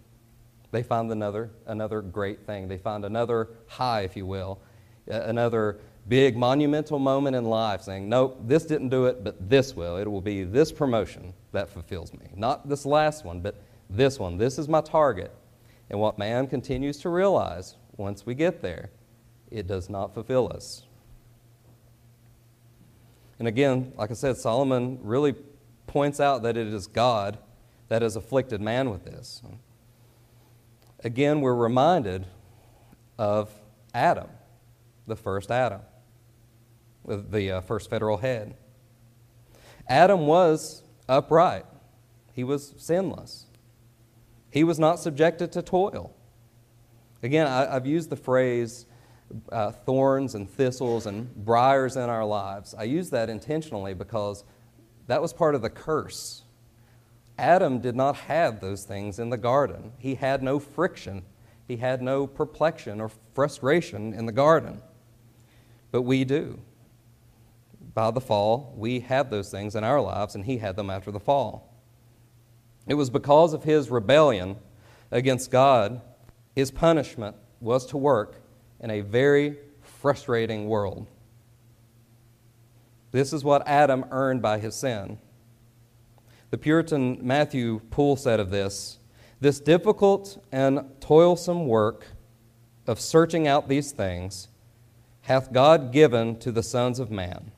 They 0.71 0.83
find 0.83 1.11
another, 1.11 1.51
another 1.67 2.03
great 2.03 2.45
thing. 2.45 2.69
They 2.69 2.77
find 2.77 3.05
another 3.05 3.49
high, 3.69 4.03
if 4.03 4.17
you 4.17 4.27
will, 4.27 4.59
another 5.07 5.79
big 6.09 6.37
monumental 6.37 6.99
moment 6.99 7.37
in 7.37 7.45
life 7.45 7.83
saying, 7.83 8.09
nope, 8.09 8.39
this 8.45 8.67
didn't 8.67 8.89
do 8.89 9.07
it, 9.07 9.23
but 9.25 9.49
this 9.49 9.75
will. 9.75 9.97
It 9.97 10.11
will 10.11 10.21
be 10.21 10.45
this 10.45 10.73
promotion 10.73 11.33
that 11.53 11.71
fulfills 11.71 12.13
me. 12.13 12.27
Not 12.35 12.69
this 12.69 12.85
last 12.85 13.25
one, 13.25 13.41
but 13.41 13.55
this 13.89 14.19
one. 14.19 14.37
This 14.37 14.59
is 14.59 14.69
my 14.69 14.81
target. 14.81 15.33
And 15.89 16.01
what 16.01 16.19
man 16.19 16.47
continues 16.47 16.99
to 16.99 17.09
realize 17.09 17.77
once 17.97 18.27
we 18.27 18.35
get 18.35 18.61
there, 18.61 18.91
it 19.51 19.67
does 19.67 19.89
not 19.89 20.13
fulfill 20.13 20.53
us. 20.53 20.83
And 23.39 23.49
again, 23.49 23.93
like 23.97 24.11
I 24.11 24.15
said, 24.15 24.37
Solomon 24.37 24.99
really 25.03 25.35
points 25.89 26.21
out 26.21 26.43
that 26.43 26.57
it 26.57 26.69
is 26.69 26.87
God 26.87 27.39
that 27.89 28.03
has 28.03 28.15
afflicted 28.15 28.61
man 28.61 28.91
with 28.91 29.05
this. 29.05 29.43
Again, 31.03 31.41
we're 31.41 31.55
reminded 31.55 32.27
of 33.19 33.51
Adam, 33.93 34.29
the 35.07 35.17
first 35.17 35.51
Adam 35.51 35.81
the 37.09 37.53
uh, 37.53 37.61
first 37.63 37.91
federal 37.91 38.19
head. 38.19 38.55
Adam 39.89 40.27
was 40.27 40.83
upright, 41.09 41.65
he 42.35 42.45
was 42.45 42.75
sinless, 42.77 43.47
he 44.51 44.65
was 44.65 44.79
not 44.79 44.99
subjected 45.01 45.51
to 45.53 45.63
toil. 45.63 46.15
Again, 47.23 47.47
I, 47.47 47.73
have 47.73 47.87
used 47.87 48.11
the 48.11 48.17
phrase 48.17 48.87
uh, 49.51 49.73
thorns 49.73 50.35
and 50.35 50.49
thistles 50.49 51.07
and 51.07 51.35
briars 51.35 51.97
in 51.97 52.09
our 52.09 52.25
lives. 52.25 52.75
I 52.75 52.85
use 52.85 53.11
that 53.11 53.29
intentionally 53.29 53.93
because 53.93 54.45
that 55.09 55.21
was 55.21 55.33
part 55.33 55.55
of 55.55 55.63
the 55.63 55.71
curse. 55.71 56.43
Adam 57.37 57.81
did 57.81 57.97
not 57.97 58.17
have 58.17 58.61
those 58.61 58.85
things 58.85 59.19
in 59.19 59.31
the 59.31 59.37
garden. 59.37 59.93
He 59.99 60.15
had 60.15 60.43
no 60.43 60.59
friction, 60.59 61.25
he 61.67 61.77
had 61.77 62.01
no 62.01 62.27
perplexion 62.27 63.01
or 63.01 63.11
frustration 63.35 64.15
in 64.15 64.27
the 64.27 64.33
garden. 64.33 64.81
But 65.91 66.03
we 66.03 66.25
do 66.25 66.61
by 67.99 68.13
the 68.13 68.21
fall, 68.21 68.73
we 68.77 69.01
have 69.01 69.29
those 69.29 69.51
things 69.51 69.75
in 69.75 69.83
our 69.83 70.01
lives, 70.01 70.37
and 70.37 70.45
he 70.45 70.59
had 70.59 70.77
them 70.77 70.89
after 70.89 71.11
the 71.11 71.19
fall. 71.19 71.75
It 72.87 72.95
was 72.95 73.11
because 73.11 73.53
of 73.53 73.65
his 73.65 73.91
rebellion 73.91 74.57
against 75.11 75.51
God, 75.51 76.01
his 76.55 76.71
punishment 76.71 77.35
was 77.61 77.87
to 77.87 77.97
work 77.97 78.41
in 78.79 78.91
a 78.91 79.01
very 79.01 79.57
frustrating 79.83 80.69
world. 80.69 81.09
This 83.19 83.33
is 83.33 83.43
what 83.43 83.67
Adam 83.67 84.05
earned 84.13 84.43
by 84.43 84.61
his 84.61 84.77
sin. 84.77 85.19
The 86.51 86.57
Puritan 86.57 87.19
Matthew 87.21 87.81
Poole 87.91 88.15
said 88.15 88.39
of 88.39 88.51
this 88.51 89.01
this 89.41 89.59
difficult 89.59 90.41
and 90.53 90.89
toilsome 91.01 91.67
work 91.67 92.07
of 92.87 93.01
searching 93.01 93.49
out 93.49 93.69
these 93.69 93.91
things 93.91 94.47
hath 95.23 95.53
God 95.53 95.91
given 95.91 96.39
to 96.39 96.53
the 96.53 96.63
sons 96.63 97.01
of 97.01 97.11
man 97.11 97.51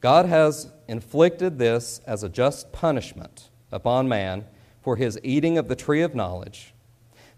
God 0.00 0.26
has 0.26 0.72
inflicted 0.88 1.60
this 1.60 2.00
as 2.04 2.24
a 2.24 2.28
just 2.28 2.72
punishment 2.72 3.50
upon 3.70 4.08
man 4.08 4.46
for 4.82 4.96
his 4.96 5.16
eating 5.22 5.58
of 5.58 5.68
the 5.68 5.76
tree 5.76 6.02
of 6.02 6.16
knowledge, 6.16 6.74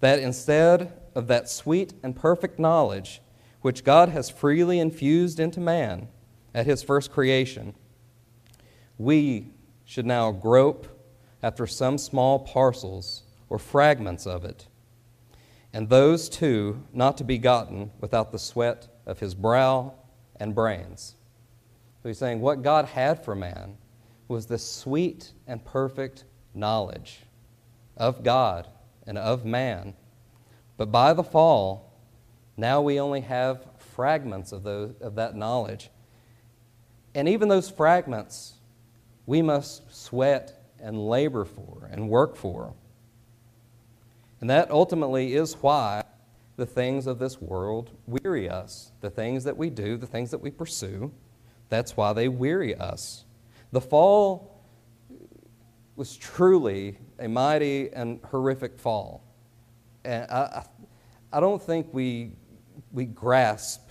that 0.01 0.19
instead 0.19 0.95
of 1.15 1.27
that 1.27 1.51
sweet 1.51 1.93
and 2.03 2.17
perfect 2.17 2.59
knowledge 2.59 3.21
which 3.61 3.85
God 3.85 4.09
has 4.09 4.31
freely 4.31 4.79
infused 4.79 5.39
into 5.39 5.61
man 5.61 6.09
at 6.59 6.67
his 6.67 6.83
first 6.83 7.13
creation, 7.13 7.73
we 8.99 9.47
should 9.85 10.05
now 10.05 10.33
grope 10.33 10.89
after 11.41 11.69
some 11.69 11.97
small 11.97 12.41
parcels 12.41 13.23
or 13.49 13.61
fragments 13.61 14.27
of 14.27 14.45
it, 14.45 14.67
and 15.73 15.89
those 15.89 16.29
too 16.29 16.83
not 16.93 17.17
to 17.17 17.23
be 17.23 17.39
gotten 17.39 17.93
without 18.01 18.33
the 18.33 18.41
sweat 18.41 18.89
of 19.07 19.21
his 19.21 19.37
brow 19.37 19.95
and 20.41 20.53
brains. 20.53 21.15
So 22.03 22.09
he's 22.09 22.19
saying 22.19 22.41
what 22.41 22.63
God 22.63 22.87
had 22.87 23.25
for 23.25 23.37
man 23.37 23.79
was 24.27 24.47
the 24.47 24.59
sweet 24.59 25.31
and 25.47 25.65
perfect 25.65 26.25
knowledge 26.55 27.21
of 27.97 28.25
God 28.25 28.67
and 29.07 29.17
of 29.17 29.45
man. 29.45 29.95
But 30.77 30.91
by 30.91 31.13
the 31.13 31.23
fall, 31.23 31.93
now 32.57 32.81
we 32.83 32.99
only 32.99 33.21
have 33.21 33.65
fragments 33.79 34.51
of, 34.51 34.65
those, 34.65 34.97
of 35.01 35.15
that 35.15 35.37
knowledge. 35.37 35.89
And 37.19 37.29
even 37.29 37.49
those 37.49 37.69
fragments, 37.69 38.53
we 39.27 39.43
must 39.43 39.93
sweat 39.93 40.63
and 40.81 41.09
labor 41.09 41.45
for 41.45 41.89
and 41.91 42.09
work 42.09 42.37
for. 42.37 42.75
And 44.41 44.49
that 44.51 44.71
ultimately 44.71 45.35
is 45.35 45.55
why 45.55 46.05
the 46.55 46.65
things 46.65 47.09
of 47.09 47.19
this 47.19 47.41
world 47.41 47.91
weary 48.07 48.49
us. 48.49 48.93
The 49.01 49.11
things 49.11 49.43
that 49.43 49.57
we 49.57 49.69
do, 49.69 49.97
the 49.97 50.07
things 50.07 50.31
that 50.31 50.39
we 50.39 50.53
pursue, 50.53 51.11
that's 51.69 51.97
why 51.97 52.13
they 52.13 52.29
weary 52.29 52.77
us. 52.77 53.25
The 53.73 53.81
fall 53.81 54.63
was 55.97 56.17
truly 56.17 56.99
a 57.19 57.27
mighty 57.27 57.93
and 57.93 58.21
horrific 58.27 58.79
fall. 58.79 59.25
And 60.05 60.31
I, 60.31 60.67
I 61.33 61.41
don't 61.41 61.61
think 61.61 61.89
we, 61.91 62.31
we 62.93 63.07
grasp 63.07 63.91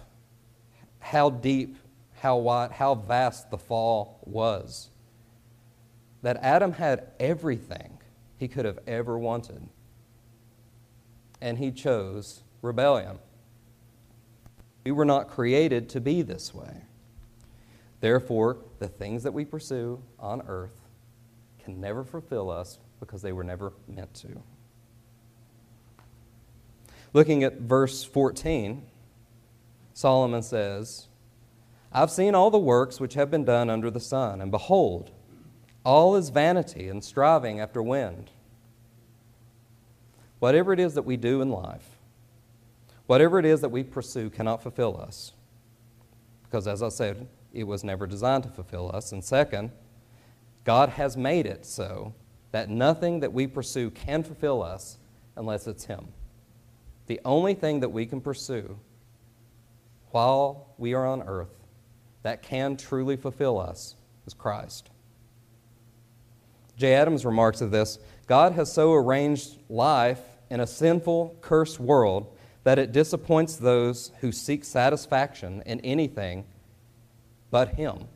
how 1.00 1.30
deep, 1.30 1.76
how 2.22 2.38
wide, 2.38 2.72
how 2.72 2.96
vast 2.96 3.52
the 3.52 3.58
fall 3.58 4.20
was. 4.26 4.90
That 6.22 6.38
Adam 6.38 6.74
had 6.74 7.12
everything 7.20 8.00
he 8.38 8.48
could 8.48 8.66
have 8.66 8.80
ever 8.88 9.18
wanted, 9.18 9.68
and 11.42 11.58
he 11.58 11.72
chose 11.72 12.42
rebellion. 12.62 13.20
We 14.84 14.92
were 14.92 15.06
not 15.06 15.30
created 15.30 15.90
to 15.90 16.02
be 16.02 16.22
this 16.22 16.54
way. 16.54 16.84
Therefore, 18.00 18.58
the 18.80 18.88
things 18.88 19.24
that 19.24 19.34
we 19.34 19.46
pursue 19.46 20.02
on 20.20 20.44
earth 20.48 20.80
can 21.64 21.82
never 21.82 22.04
fulfill 22.04 22.50
us 22.50 22.80
because 23.00 23.22
they 23.22 23.32
were 23.32 23.44
never 23.44 23.74
meant 23.88 24.14
to. 24.16 24.42
Looking 27.14 27.44
at 27.44 27.60
verse 27.60 28.04
14, 28.04 28.84
Solomon 29.94 30.44
says, 30.44 31.07
I've 31.92 32.12
seen 32.12 32.36
all 32.36 32.52
the 32.52 32.58
works 32.58 33.00
which 33.00 33.14
have 33.14 33.32
been 33.32 33.46
done 33.46 33.70
under 33.70 33.90
the 33.90 34.00
sun, 34.00 34.42
and 34.42 34.52
behold, 34.52 35.12
all 35.84 36.16
is 36.16 36.30
vanity 36.30 36.90
and 36.90 37.04
striving 37.04 37.60
after 37.60 37.82
wind. 37.82 38.30
Whatever 40.40 40.74
it 40.74 40.80
is 40.80 40.94
that 40.96 41.04
we 41.04 41.18
do 41.18 41.42
in 41.42 41.50
life, 41.50 41.98
whatever 43.08 43.40
it 43.40 43.46
is 43.46 43.62
that 43.62 43.70
we 43.70 43.84
pursue 43.84 44.30
cannot 44.30 44.62
fulfill 44.62 45.00
us. 45.00 45.32
Because, 46.44 46.68
as 46.68 46.84
I 46.84 46.90
said, 46.90 47.28
it 47.54 47.64
was 47.64 47.84
never 47.84 48.06
designed 48.06 48.44
to 48.44 48.50
fulfill 48.50 48.94
us. 48.94 49.12
And 49.12 49.24
second, 49.24 49.72
God 50.64 50.90
has 50.90 51.18
made 51.18 51.46
it 51.46 51.66
so 51.66 52.14
that 52.52 52.70
nothing 52.70 53.22
that 53.22 53.34
we 53.34 53.48
pursue 53.48 53.90
can 53.90 54.24
fulfill 54.24 54.62
us 54.62 54.98
unless 55.36 55.68
it's 55.68 55.86
Him. 55.86 56.10
The 57.08 57.20
only 57.24 57.54
thing 57.54 57.80
that 57.80 57.90
we 57.90 58.06
can 58.06 58.22
pursue 58.22 58.78
while 60.12 60.74
we 60.78 60.94
are 60.94 61.06
on 61.06 61.24
earth 61.24 61.57
that 62.24 62.42
can 62.42 62.78
truly 62.78 63.16
fulfill 63.16 63.60
us 63.60 63.96
is 64.26 64.34
Christ. 64.34 64.90
J. 66.76 66.94
Adams 66.94 67.26
remarks 67.26 67.62
of 67.62 67.72
this 67.72 68.00
God 68.28 68.54
has 68.54 68.72
so 68.72 68.94
arranged 68.94 69.58
life 69.70 70.22
in 70.50 70.60
a 70.60 70.68
sinful, 70.68 71.38
cursed 71.42 71.80
world 71.80 72.36
that 72.64 72.78
it 72.78 72.92
disappoints 72.92 73.56
those 73.56 74.12
who 74.20 74.32
seek 74.32 74.64
satisfaction 74.64 75.64
in 75.66 75.80
anything 75.82 76.46
but 77.50 77.76
Him. 77.76 78.08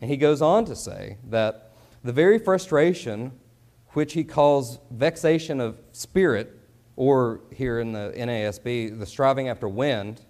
And 0.00 0.10
he 0.10 0.16
goes 0.16 0.42
on 0.42 0.64
to 0.66 0.76
say 0.76 1.16
that 1.30 1.72
the 2.02 2.12
very 2.12 2.38
frustration, 2.38 3.32
which 3.90 4.12
he 4.12 4.22
calls 4.22 4.78
vexation 4.90 5.60
of 5.60 5.80
spirit, 5.92 6.60
or 6.96 7.40
here 7.50 7.80
in 7.80 7.92
the 7.92 8.12
NASB, 8.14 8.98
the 8.98 9.06
striving 9.06 9.48
after 9.48 9.66
wind, 9.66 10.20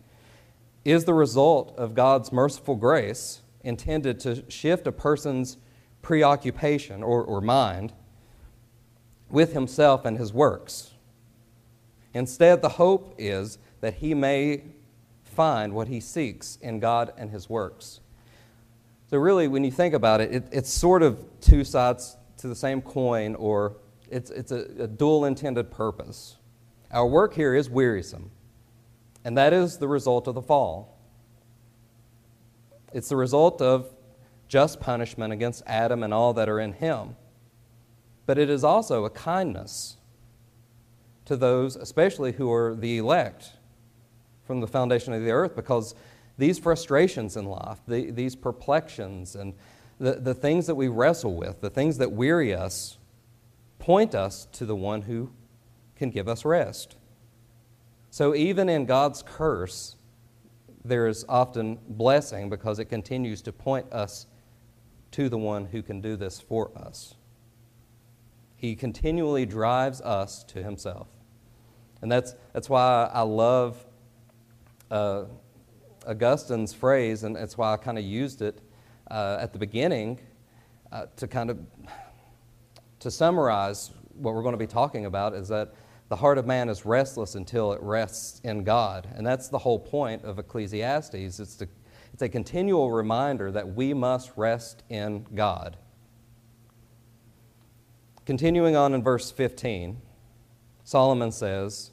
is 0.85 1.05
the 1.05 1.15
result 1.15 1.75
of 1.77 1.95
God's 1.95 2.33
merciful 2.33 2.77
grace 2.77 3.41
intended 3.63 4.21
to 4.21 4.49
shift 4.51 4.87
a 4.87 4.93
person's 4.93 5.57
preoccupation 6.03 7.03
or, 7.03 7.25
or 7.25 7.41
mind 7.41 7.93
with 9.31 9.53
himself 9.53 10.05
and 10.05 10.19
his 10.19 10.33
works. 10.33 10.93
Instead, 12.13 12.63
the 12.63 12.69
hope 12.69 13.15
is 13.19 13.59
that 13.81 13.95
he 13.95 14.15
may 14.15 14.63
find 15.25 15.73
what 15.73 15.89
he 15.89 15.99
seeks 15.99 16.57
in 16.63 16.79
God 16.79 17.13
and 17.17 17.31
his 17.31 17.49
works. 17.49 18.01
So, 19.11 19.19
really, 19.19 19.49
when 19.49 19.65
you 19.65 19.71
think 19.71 19.95
about 19.95 20.21
it, 20.21 20.33
it 20.33 20.49
it's 20.53 20.71
sort 20.71 21.03
of 21.03 21.19
two 21.41 21.65
sides 21.65 22.17
to 22.39 22.49
the 22.49 22.55
same 22.55 22.81
coin, 22.81 23.35
or 23.35 23.77
it's, 24.11 24.31
it's 24.31 24.53
a, 24.53 24.67
a 24.79 24.87
dual 24.87 25.25
intended 25.25 25.71
purpose. 25.71 26.37
Our 26.91 27.07
work 27.07 27.35
here 27.35 27.55
is 27.55 27.69
wearisome, 27.69 28.31
and 29.25 29.37
that 29.39 29.53
is 29.53 29.79
the 29.79 29.89
result 29.89 30.29
of 30.29 30.35
the 30.35 30.43
fall. 30.43 30.99
It's 32.93 33.09
the 33.09 33.17
result 33.17 33.61
of 33.63 33.91
just 34.47 34.81
punishment 34.81 35.33
against 35.33 35.63
Adam 35.67 36.03
and 36.03 36.15
all 36.15 36.35
that 36.35 36.49
are 36.49 36.61
in 36.61 36.75
him. 36.75 37.17
But 38.27 38.39
it 38.39 38.49
is 38.49 38.63
also 38.63 39.05
a 39.05 39.11
kindness 39.11 39.97
to 41.25 41.37
those, 41.37 41.77
especially 41.77 42.33
who 42.33 42.53
are 42.53 42.75
the 42.75 42.99
elect 42.99 43.53
from 44.47 44.61
the 44.61 44.67
foundation 44.67 45.13
of 45.13 45.23
the 45.23 45.31
earth, 45.31 45.57
because 45.57 45.95
these 46.37 46.59
frustrations 46.59 47.37
in 47.37 47.47
life, 47.47 47.79
the, 47.89 48.11
these 48.11 48.37
perplexions, 48.37 49.35
and 49.35 49.55
the, 49.99 50.15
the 50.15 50.35
things 50.35 50.67
that 50.67 50.75
we 50.75 50.89
wrestle 50.89 51.35
with, 51.35 51.61
the 51.61 51.71
things 51.71 51.99
that 51.99 52.13
weary 52.13 52.55
us, 52.55 52.99
point 53.79 54.15
us 54.15 54.47
to 54.53 54.67
the 54.67 54.77
one 54.77 55.03
who 55.03 55.31
can 55.97 56.11
give 56.11 56.29
us 56.29 56.45
rest. 56.45 56.97
So 58.15 58.33
even 58.37 58.69
in 58.69 58.87
God's 58.87 59.25
curse, 59.27 59.97
there 60.85 61.09
is 61.09 61.25
often 61.29 61.81
blessing 61.89 62.49
because 62.49 62.79
it 62.79 62.85
continues 62.85 63.43
to 63.43 63.53
point 63.53 63.93
us 63.93 64.29
to 65.11 65.29
the 65.29 65.37
one 65.37 65.67
who 65.67 65.83
can 65.83 66.01
do 66.01 66.15
this 66.15 66.39
for 66.39 66.71
us. 66.79 67.17
He 68.55 68.77
continually 68.77 69.47
drives 69.47 70.01
us 70.01 70.45
to 70.45 70.63
himself. 70.63 71.09
And 72.03 72.13
that's, 72.13 72.37
that's 72.53 72.71
why 72.71 73.11
I 73.13 73.23
love 73.23 73.85
uh, 74.93 75.25
Augustine's 76.07 76.73
phrase, 76.73 77.25
and 77.25 77.35
that's 77.35 77.59
why 77.59 77.73
I 77.73 77.77
kind 77.77 77.99
of 77.99 78.05
used 78.05 78.43
it 78.43 78.61
uh, 79.11 79.39
at 79.41 79.53
the 79.53 79.59
beginning 79.59 80.21
uh, 80.93 81.07
to 81.17 81.27
kind 81.27 81.51
of 81.51 81.59
to 83.01 83.11
summarize 83.11 83.91
what 84.15 84.35
we're 84.35 84.43
going 84.43 84.53
to 84.55 84.57
be 84.57 84.69
talking 84.69 85.07
about 85.07 85.35
is 85.35 85.49
that 85.49 85.75
the 86.15 86.21
heart 86.21 86.39
of 86.39 86.47
man 86.47 86.69
is 86.69 86.87
restless 86.87 87.35
until 87.35 87.73
it 87.73 87.83
rests 87.83 88.41
in 88.45 88.63
God. 88.63 89.09
And 89.17 89.27
that's 89.27 89.49
the 89.49 89.59
whole 89.59 89.81
point 89.81 90.23
of 90.23 90.39
Ecclesiastes. 90.39 91.41
It's, 91.41 91.61
it's 92.13 92.23
a 92.23 92.29
continual 92.29 92.93
reminder 92.93 93.51
that 93.51 93.75
we 93.75 93.93
must 93.95 94.31
rest 94.37 94.85
in 94.89 95.27
God. 95.35 95.77
Continuing 98.25 98.77
on 98.77 98.95
in 98.95 99.03
verse 99.03 99.33
15, 99.33 100.01
Solomon 100.85 101.33
says, 101.33 101.91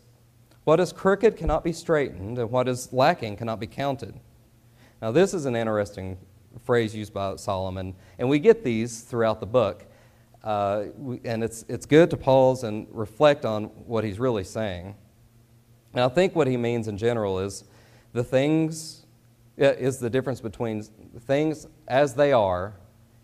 what 0.66 0.80
is 0.80 0.94
crooked 0.94 1.36
cannot 1.36 1.64
be 1.64 1.74
straightened, 1.74 2.38
and 2.38 2.52
what 2.52 2.68
is 2.68 2.94
lacking 2.94 3.38
cannot 3.38 3.60
be 3.60 3.66
counted. 3.66 4.20
Now, 5.02 5.10
this 5.10 5.34
is 5.34 5.48
an 5.48 5.56
interesting 5.56 6.20
phrase 6.64 6.94
used 6.94 7.12
by 7.12 7.38
Solomon, 7.38 7.96
and 8.20 8.30
we 8.30 8.38
get 8.38 8.64
these 8.64 9.02
throughout 9.02 9.40
the 9.40 9.48
book. 9.48 9.88
Uh, 10.44 10.86
and 11.24 11.44
it's, 11.44 11.64
it's 11.68 11.86
good 11.86 12.10
to 12.10 12.18
pause 12.18 12.64
and 12.64 12.88
reflect 12.92 13.46
on 13.46 13.66
what 13.86 14.04
he's 14.04 14.20
really 14.20 14.44
saying. 14.44 14.96
And 15.94 16.04
I 16.04 16.10
think 16.10 16.36
what 16.36 16.48
he 16.48 16.58
means 16.58 16.88
in 16.88 16.98
general 16.98 17.40
is 17.40 17.64
the 18.14 18.24
things, 18.24 19.06
is 19.58 20.00
the 20.00 20.10
difference 20.10 20.42
between 20.42 20.84
things 21.26 21.68
as 21.88 22.16
they 22.16 22.32
are 22.32 22.74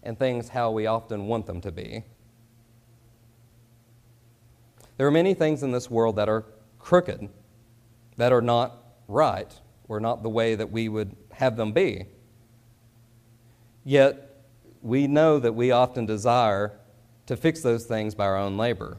and 0.03 0.17
things 0.17 0.49
how 0.49 0.71
we 0.71 0.85
often 0.85 1.27
want 1.27 1.45
them 1.45 1.59
to 1.61 1.71
be. 1.71 2.03
There 4.97 5.07
are 5.07 5.11
many 5.11 5.33
things 5.33 5.63
in 5.63 5.71
this 5.71 5.89
world 5.89 6.15
that 6.15 6.29
are 6.29 6.45
crooked, 6.79 7.29
that 8.17 8.31
are 8.31 8.41
not 8.41 8.83
right, 9.07 9.53
or 9.87 9.99
not 9.99 10.23
the 10.23 10.29
way 10.29 10.55
that 10.55 10.71
we 10.71 10.89
would 10.89 11.15
have 11.31 11.55
them 11.55 11.71
be. 11.71 12.05
Yet, 13.83 14.43
we 14.81 15.07
know 15.07 15.39
that 15.39 15.53
we 15.53 15.71
often 15.71 16.05
desire 16.05 16.79
to 17.27 17.37
fix 17.37 17.61
those 17.61 17.85
things 17.85 18.15
by 18.15 18.25
our 18.25 18.37
own 18.37 18.57
labor. 18.57 18.97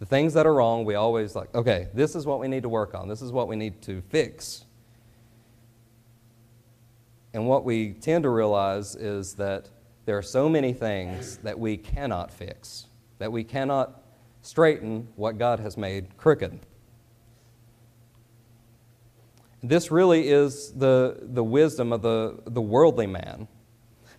The 0.00 0.06
things 0.06 0.34
that 0.34 0.46
are 0.46 0.54
wrong, 0.54 0.84
we 0.84 0.94
always 0.94 1.34
like, 1.34 1.54
okay, 1.54 1.88
this 1.94 2.14
is 2.14 2.26
what 2.26 2.40
we 2.40 2.48
need 2.48 2.62
to 2.62 2.68
work 2.68 2.94
on, 2.94 3.08
this 3.08 3.22
is 3.22 3.32
what 3.32 3.48
we 3.48 3.56
need 3.56 3.80
to 3.82 4.02
fix. 4.08 4.64
And 7.32 7.46
what 7.46 7.64
we 7.64 7.92
tend 7.92 8.24
to 8.24 8.30
realize 8.30 8.96
is 8.96 9.34
that 9.34 9.68
there 10.04 10.18
are 10.18 10.22
so 10.22 10.48
many 10.48 10.72
things 10.72 11.36
that 11.38 11.58
we 11.58 11.76
cannot 11.76 12.32
fix, 12.32 12.86
that 13.18 13.30
we 13.30 13.44
cannot 13.44 14.02
straighten 14.42 15.06
what 15.14 15.38
God 15.38 15.60
has 15.60 15.76
made 15.76 16.16
crooked. 16.16 16.58
This 19.62 19.90
really 19.90 20.28
is 20.28 20.72
the, 20.72 21.18
the 21.20 21.44
wisdom 21.44 21.92
of 21.92 22.02
the, 22.02 22.40
the 22.46 22.62
worldly 22.62 23.06
man 23.06 23.46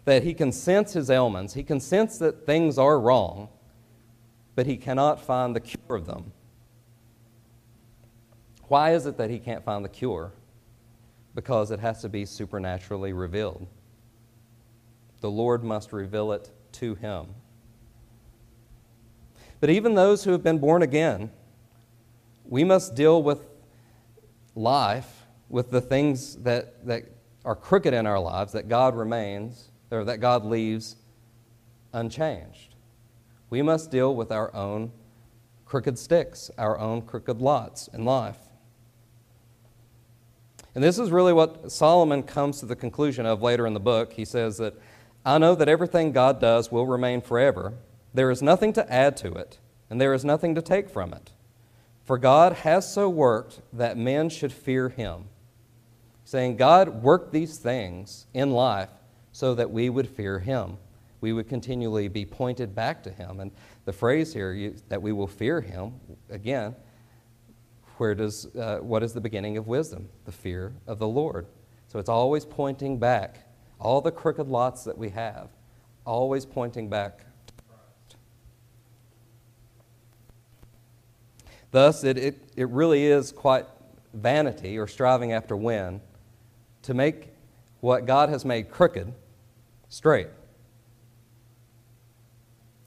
that 0.06 0.24
he 0.24 0.34
can 0.34 0.52
sense 0.52 0.94
his 0.94 1.10
ailments, 1.10 1.54
he 1.54 1.64
can 1.64 1.80
sense 1.80 2.18
that 2.18 2.46
things 2.46 2.78
are 2.78 3.00
wrong, 3.00 3.50
but 4.56 4.66
he 4.66 4.78
cannot 4.78 5.22
find 5.22 5.56
the 5.56 5.60
cure 5.60 5.96
of 5.96 6.06
them. 6.06 6.32
Why 8.68 8.94
is 8.94 9.06
it 9.06 9.18
that 9.18 9.30
he 9.30 9.38
can't 9.38 9.64
find 9.64 9.84
the 9.84 9.90
cure? 9.90 10.32
Because 11.36 11.72
it 11.72 11.80
has 11.80 12.02
to 12.02 12.10
be 12.10 12.26
supernaturally 12.26 13.14
revealed. 13.14 13.68
The 15.22 15.30
Lord 15.30 15.64
must 15.64 15.94
reveal 15.94 16.32
it 16.32 16.50
to 16.74 16.96
him. 16.96 17.28
But 19.60 19.70
even 19.70 19.94
those 19.94 20.24
who 20.24 20.32
have 20.32 20.42
been 20.42 20.58
born 20.58 20.82
again, 20.82 21.32
we 22.46 22.64
must 22.64 22.96
deal 22.96 23.22
with 23.22 23.46
life, 24.56 25.26
with 25.50 25.70
the 25.70 25.82
things 25.82 26.38
that, 26.38 26.86
that 26.86 27.04
are 27.46 27.56
crooked 27.56 27.94
in 27.94 28.08
our 28.08 28.20
lives, 28.20 28.54
that 28.54 28.68
God 28.68 28.96
remains, 28.96 29.71
or 29.92 30.04
that 30.06 30.20
God 30.20 30.46
leaves 30.46 30.96
unchanged. 31.94 32.76
We 33.50 33.62
must 33.62 33.92
deal 33.92 34.16
with 34.16 34.32
our 34.32 34.54
own 34.56 34.92
crooked 35.66 35.98
sticks, 36.00 36.50
our 36.58 36.78
own 36.80 37.02
crooked 37.02 37.42
lots 37.42 37.88
in 37.90 38.06
life. 38.06 38.38
And 40.74 40.84
this 40.84 40.98
is 40.98 41.12
really 41.12 41.34
what 41.34 41.72
Solomon 41.72 42.24
comes 42.24 42.60
to 42.60 42.66
the 42.66 42.76
conclusion 42.76 43.26
of 43.26 43.42
later 43.42 43.68
in 43.68 43.74
the 43.74 43.80
book. 43.80 44.14
He 44.14 44.24
says 44.24 44.58
that 44.58 44.74
I 45.26 45.38
know 45.38 45.54
that 45.56 45.68
everything 45.68 46.14
God 46.14 46.40
does 46.40 46.72
will 46.72 46.88
remain 46.88 47.22
forever. 47.22 47.74
There 48.14 48.32
is 48.32 48.42
nothing 48.42 48.74
to 48.74 48.92
add 48.92 49.18
to 49.18 49.34
it, 49.34 49.60
and 49.90 50.00
there 50.00 50.14
is 50.14 50.24
nothing 50.24 50.56
to 50.56 50.62
take 50.62 50.90
from 50.90 51.14
it. 51.14 51.32
For 52.04 52.18
God 52.18 52.54
has 52.54 52.92
so 52.92 53.10
worked 53.10 53.62
that 53.74 53.98
men 53.98 54.30
should 54.30 54.54
fear 54.54 54.90
him. 54.90 55.26
Saying, 56.24 56.56
God 56.56 57.04
worked 57.04 57.34
these 57.34 57.58
things 57.58 58.26
in 58.34 58.52
life 58.52 58.90
so 59.32 59.56
that 59.56 59.70
we 59.70 59.90
would 59.90 60.08
fear 60.08 60.40
him. 60.40 60.78
We 61.22 61.34
would 61.34 61.48
continually 61.48 62.08
be 62.08 62.26
pointed 62.26 62.74
back 62.74 63.04
to 63.04 63.12
him. 63.12 63.40
And 63.40 63.52
the 63.86 63.94
phrase 63.94 64.34
here, 64.34 64.54
you, 64.54 64.76
that 64.90 65.02
we 65.02 65.12
will 65.12 65.28
fear 65.28 65.62
him, 65.62 65.94
again, 66.30 66.76
where 67.98 68.16
does, 68.16 68.48
uh, 68.56 68.80
what 68.80 69.04
is 69.04 69.14
the 69.14 69.22
beginning 69.22 69.58
of 69.58 69.68
wisdom? 69.68 70.10
The 70.26 70.32
fear 70.32 70.74
of 70.88 70.98
the 70.98 71.08
Lord. 71.08 71.46
So 71.88 72.00
it's 72.00 72.10
always 72.10 72.46
pointing 72.46 72.98
back. 72.98 73.48
All 73.80 74.02
the 74.02 74.12
crooked 74.12 74.48
lots 74.48 74.84
that 74.86 74.98
we 74.98 75.10
have, 75.10 75.50
always 76.06 76.46
pointing 76.46 76.90
back. 76.90 77.26
Thus, 81.72 82.04
it, 82.04 82.18
it, 82.18 82.44
it 82.56 82.68
really 82.70 83.06
is 83.06 83.32
quite 83.32 83.66
vanity 84.14 84.78
or 84.78 84.88
striving 84.88 85.32
after 85.32 85.56
wind 85.56 86.02
to 86.84 86.94
make 86.94 87.30
what 87.80 88.06
God 88.06 88.30
has 88.30 88.46
made 88.46 88.70
crooked 88.70 89.14
straight. 89.92 90.30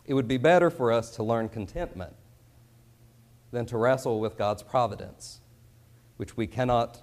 It 0.06 0.14
would 0.14 0.26
be 0.26 0.38
better 0.38 0.70
for 0.70 0.90
us 0.90 1.10
to 1.16 1.22
learn 1.22 1.50
contentment 1.50 2.14
than 3.52 3.66
to 3.66 3.76
wrestle 3.76 4.20
with 4.20 4.38
God's 4.38 4.62
providence, 4.62 5.40
which 6.16 6.36
we 6.36 6.46
cannot 6.46 7.02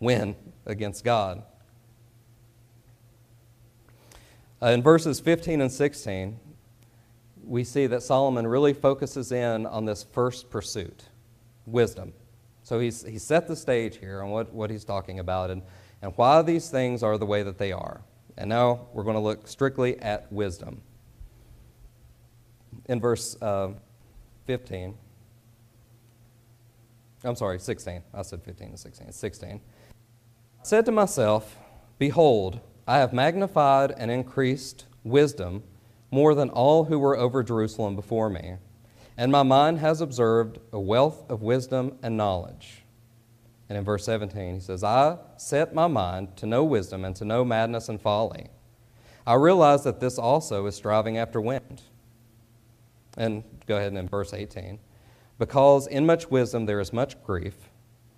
win 0.00 0.34
against 0.66 1.04
God. 1.04 1.44
Uh, 4.60 4.66
in 4.66 4.82
verses 4.82 5.20
15 5.20 5.60
and 5.60 5.70
16, 5.70 6.38
we 7.44 7.62
see 7.62 7.86
that 7.86 8.02
Solomon 8.02 8.46
really 8.46 8.74
focuses 8.74 9.30
in 9.30 9.66
on 9.66 9.84
this 9.84 10.02
first 10.02 10.50
pursuit 10.50 11.04
wisdom. 11.64 12.12
So 12.64 12.80
he's, 12.80 13.04
he 13.04 13.18
set 13.18 13.46
the 13.46 13.54
stage 13.54 13.98
here 13.98 14.20
on 14.20 14.30
what, 14.30 14.52
what 14.52 14.68
he's 14.68 14.84
talking 14.84 15.20
about 15.20 15.50
and, 15.50 15.62
and 16.02 16.12
why 16.16 16.42
these 16.42 16.70
things 16.70 17.04
are 17.04 17.16
the 17.16 17.24
way 17.24 17.44
that 17.44 17.56
they 17.56 17.70
are. 17.70 18.02
And 18.38 18.48
now 18.48 18.86
we're 18.92 19.02
going 19.02 19.16
to 19.16 19.20
look 19.20 19.48
strictly 19.48 20.00
at 20.00 20.32
wisdom. 20.32 20.80
In 22.86 23.00
verse 23.00 23.36
uh, 23.42 23.70
15, 24.46 24.96
I'm 27.24 27.34
sorry, 27.34 27.58
16. 27.58 28.00
I 28.14 28.22
said 28.22 28.42
15 28.44 28.68
and 28.68 28.78
16. 28.78 29.12
16. 29.12 29.60
I 30.60 30.62
said 30.62 30.86
to 30.86 30.92
myself, 30.92 31.56
Behold, 31.98 32.60
I 32.86 32.98
have 32.98 33.12
magnified 33.12 33.92
and 33.98 34.08
increased 34.08 34.86
wisdom 35.02 35.64
more 36.12 36.34
than 36.36 36.48
all 36.48 36.84
who 36.84 36.98
were 36.98 37.16
over 37.16 37.42
Jerusalem 37.42 37.96
before 37.96 38.30
me, 38.30 38.54
and 39.16 39.32
my 39.32 39.42
mind 39.42 39.80
has 39.80 40.00
observed 40.00 40.60
a 40.72 40.78
wealth 40.78 41.28
of 41.28 41.42
wisdom 41.42 41.98
and 42.04 42.16
knowledge. 42.16 42.84
And 43.68 43.76
in 43.76 43.84
verse 43.84 44.04
17, 44.04 44.54
he 44.54 44.60
says, 44.60 44.82
I 44.82 45.18
set 45.36 45.74
my 45.74 45.86
mind 45.86 46.36
to 46.38 46.46
know 46.46 46.64
wisdom 46.64 47.04
and 47.04 47.14
to 47.16 47.24
know 47.24 47.44
madness 47.44 47.88
and 47.88 48.00
folly. 48.00 48.48
I 49.26 49.34
realize 49.34 49.84
that 49.84 50.00
this 50.00 50.18
also 50.18 50.66
is 50.66 50.74
striving 50.74 51.18
after 51.18 51.40
wind. 51.40 51.82
And 53.16 53.44
go 53.66 53.76
ahead 53.76 53.88
and 53.88 53.98
in 53.98 54.08
verse 54.08 54.32
18 54.32 54.78
because 55.38 55.86
in 55.86 56.04
much 56.04 56.30
wisdom 56.30 56.66
there 56.66 56.80
is 56.80 56.92
much 56.92 57.22
grief, 57.22 57.54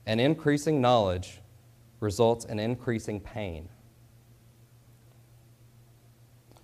and 0.07 0.21
increasing 0.21 0.81
knowledge 0.81 1.41
results 2.01 2.47
in 2.47 2.59
increasing 2.59 3.21
pain. 3.21 3.69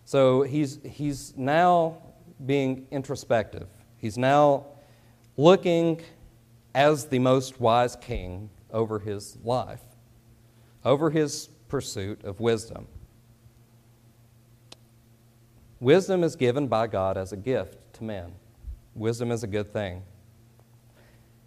So 0.05 0.42
he's, 0.42 0.81
he's 0.85 1.35
now 1.37 1.99
being 2.44 2.87
introspective. 2.90 3.68
He's 3.99 4.16
now 4.16 4.66
looking 5.37 6.01
as 6.75 7.07
the 7.07 7.18
most 7.18 7.61
wise 7.61 7.96
king 7.96 8.49
over 8.77 8.99
his 8.99 9.39
life, 9.43 9.81
over 10.85 11.09
his 11.09 11.49
pursuit 11.69 12.23
of 12.23 12.39
wisdom. 12.39 12.87
Wisdom 15.81 16.23
is 16.23 16.37
given 16.37 16.69
by 16.69 16.87
God 16.87 17.17
as 17.17 17.33
a 17.33 17.39
gift 17.39 17.79
to 17.95 18.05
men. 18.05 18.33
Wisdom 18.95 19.31
is 19.31 19.43
a 19.43 19.47
good 19.47 19.73
thing. 19.73 20.03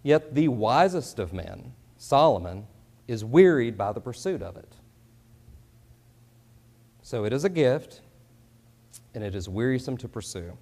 Yet 0.01 0.33
the 0.33 0.47
wisest 0.47 1.19
of 1.19 1.31
men, 1.31 1.73
Solomon, 1.97 2.65
is 3.07 3.23
wearied 3.23 3.77
by 3.77 3.91
the 3.91 4.01
pursuit 4.01 4.41
of 4.41 4.57
it. 4.57 4.73
So 7.03 7.25
it 7.25 7.33
is 7.33 7.43
a 7.43 7.49
gift, 7.49 8.01
and 9.13 9.23
it 9.23 9.35
is 9.35 9.47
wearisome 9.47 9.97
to 9.97 10.07
pursue. 10.07 10.57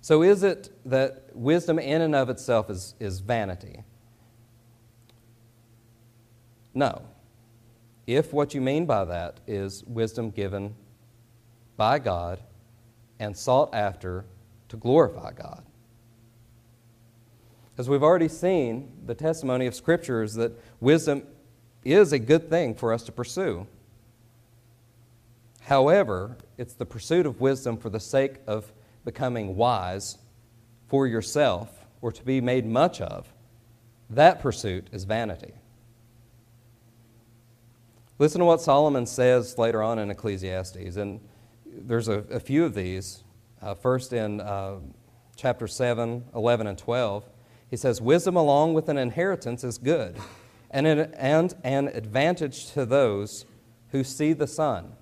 So 0.00 0.22
is 0.22 0.42
it 0.42 0.70
that 0.84 1.30
wisdom 1.32 1.78
in 1.78 2.02
and 2.02 2.14
of 2.14 2.28
itself 2.28 2.70
is, 2.70 2.94
is 2.98 3.20
vanity? 3.20 3.82
No. 6.76 7.00
If 8.06 8.34
what 8.34 8.52
you 8.52 8.60
mean 8.60 8.84
by 8.84 9.06
that 9.06 9.40
is 9.46 9.82
wisdom 9.84 10.28
given 10.30 10.74
by 11.78 11.98
God 11.98 12.38
and 13.18 13.34
sought 13.34 13.74
after 13.74 14.26
to 14.68 14.76
glorify 14.76 15.32
God. 15.32 15.64
As 17.78 17.88
we've 17.88 18.02
already 18.02 18.28
seen, 18.28 18.92
the 19.06 19.14
testimony 19.14 19.66
of 19.66 19.74
Scripture 19.74 20.22
is 20.22 20.34
that 20.34 20.52
wisdom 20.78 21.22
is 21.82 22.12
a 22.12 22.18
good 22.18 22.50
thing 22.50 22.74
for 22.74 22.92
us 22.92 23.02
to 23.04 23.12
pursue. 23.12 23.66
However, 25.62 26.36
it's 26.58 26.74
the 26.74 26.86
pursuit 26.86 27.24
of 27.24 27.40
wisdom 27.40 27.78
for 27.78 27.88
the 27.88 28.00
sake 28.00 28.36
of 28.46 28.70
becoming 29.06 29.56
wise 29.56 30.18
for 30.88 31.06
yourself 31.06 31.86
or 32.02 32.12
to 32.12 32.22
be 32.22 32.42
made 32.42 32.66
much 32.66 33.00
of. 33.00 33.32
That 34.10 34.40
pursuit 34.40 34.88
is 34.92 35.04
vanity. 35.04 35.54
Listen 38.18 38.38
to 38.38 38.46
what 38.46 38.62
Solomon 38.62 39.04
says 39.04 39.58
later 39.58 39.82
on 39.82 39.98
in 39.98 40.10
Ecclesiastes, 40.10 40.96
and 40.96 41.20
there's 41.66 42.08
a, 42.08 42.20
a 42.30 42.40
few 42.40 42.64
of 42.64 42.74
these. 42.74 43.22
Uh, 43.60 43.74
first 43.74 44.14
in 44.14 44.40
uh, 44.40 44.76
chapter 45.36 45.68
7, 45.68 46.24
11, 46.34 46.66
and 46.66 46.78
12. 46.78 47.28
He 47.68 47.76
says, 47.76 48.00
Wisdom 48.00 48.36
along 48.36 48.72
with 48.72 48.88
an 48.88 48.96
inheritance 48.96 49.64
is 49.64 49.76
good, 49.76 50.16
and 50.70 50.86
an, 50.86 51.12
and 51.14 51.54
an 51.62 51.88
advantage 51.88 52.72
to 52.72 52.86
those 52.86 53.44
who 53.90 54.02
see 54.02 54.32
the 54.32 54.46
sun. 54.46 54.92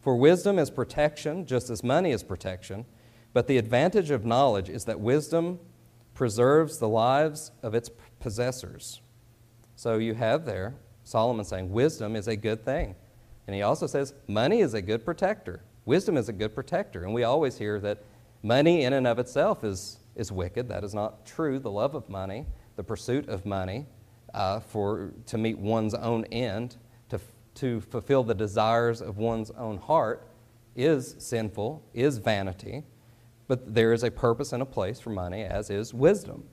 For 0.00 0.16
wisdom 0.16 0.58
is 0.58 0.70
protection, 0.70 1.44
just 1.44 1.68
as 1.68 1.84
money 1.84 2.12
is 2.12 2.22
protection, 2.22 2.86
but 3.34 3.46
the 3.46 3.58
advantage 3.58 4.10
of 4.10 4.24
knowledge 4.24 4.70
is 4.70 4.86
that 4.86 5.00
wisdom 5.00 5.60
preserves 6.14 6.78
the 6.78 6.88
lives 6.88 7.52
of 7.62 7.74
its 7.74 7.90
possessors. 8.20 9.02
So 9.76 9.98
you 9.98 10.14
have 10.14 10.46
there 10.46 10.76
Solomon 11.12 11.44
saying 11.44 11.70
wisdom 11.70 12.16
is 12.16 12.26
a 12.26 12.36
good 12.36 12.64
thing. 12.64 12.96
And 13.46 13.54
he 13.54 13.62
also 13.62 13.86
says 13.86 14.14
money 14.26 14.60
is 14.60 14.74
a 14.74 14.82
good 14.82 15.04
protector. 15.04 15.62
Wisdom 15.84 16.16
is 16.16 16.28
a 16.28 16.32
good 16.32 16.54
protector. 16.54 17.04
And 17.04 17.14
we 17.14 17.22
always 17.22 17.58
hear 17.58 17.78
that 17.80 18.02
money 18.42 18.84
in 18.84 18.92
and 18.92 19.06
of 19.06 19.18
itself 19.18 19.62
is 19.62 19.98
is 20.16 20.30
wicked. 20.30 20.68
That 20.68 20.84
is 20.84 20.94
not 20.94 21.24
true. 21.24 21.58
The 21.58 21.70
love 21.70 21.94
of 21.94 22.08
money, 22.08 22.46
the 22.76 22.84
pursuit 22.84 23.28
of 23.28 23.46
money 23.46 23.86
uh, 24.34 24.60
for, 24.60 25.12
to 25.26 25.38
meet 25.38 25.58
one's 25.58 25.94
own 25.94 26.24
end, 26.26 26.76
to, 27.10 27.20
to 27.56 27.80
fulfill 27.80 28.24
the 28.24 28.34
desires 28.34 29.00
of 29.00 29.18
one's 29.18 29.50
own 29.52 29.78
heart, 29.78 30.26
is 30.74 31.14
sinful, 31.18 31.82
is 31.92 32.18
vanity. 32.18 32.84
But 33.48 33.74
there 33.74 33.92
is 33.92 34.02
a 34.02 34.10
purpose 34.10 34.52
and 34.52 34.62
a 34.62 34.66
place 34.66 35.00
for 35.00 35.10
money, 35.10 35.42
as 35.42 35.68
is 35.68 35.92
wisdom. 35.92 36.44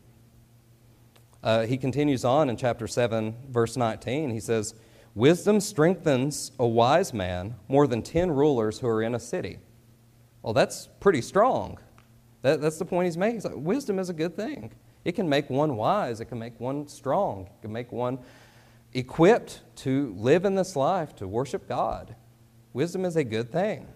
Uh, 1.44 1.66
he 1.66 1.78
continues 1.78 2.26
on 2.26 2.50
in 2.50 2.58
chapter 2.58 2.88
7, 2.88 3.36
verse 3.50 3.78
19. 3.78 4.32
He 4.32 4.40
says, 4.40 4.76
Wisdom 5.16 5.60
strengthens 5.60 6.52
a 6.60 6.68
wise 6.68 7.14
man 7.14 7.56
more 7.68 7.88
than 7.88 8.02
10 8.02 8.32
rulers 8.32 8.80
who 8.80 8.88
are 8.88 9.02
in 9.02 9.16
a 9.16 9.20
city. 9.20 9.60
Well, 10.42 10.54
that's 10.54 10.88
pretty 11.00 11.22
strong. 11.22 11.78
That, 12.42 12.62
that's 12.62 12.78
the 12.78 12.86
point 12.86 13.06
he's 13.06 13.18
making. 13.18 13.42
Like, 13.42 13.54
wisdom 13.56 14.00
is 14.00 14.10
a 14.10 14.14
good 14.14 14.36
thing. 14.36 14.72
It 15.06 15.14
can 15.14 15.28
make 15.28 15.50
one 15.50 15.76
wise, 15.76 16.22
it 16.22 16.26
can 16.26 16.40
make 16.40 16.60
one 16.60 16.88
strong, 16.88 17.46
it 17.46 17.62
can 17.62 17.72
make 17.72 17.92
one 17.92 18.20
equipped 18.94 19.62
to 19.78 20.14
live 20.18 20.46
in 20.46 20.56
this 20.56 20.76
life, 20.76 21.16
to 21.18 21.28
worship 21.28 21.68
God. 21.68 22.16
Wisdom 22.74 23.06
is 23.06 23.16
a 23.16 23.24
good 23.24 23.52
thing. 23.52 23.88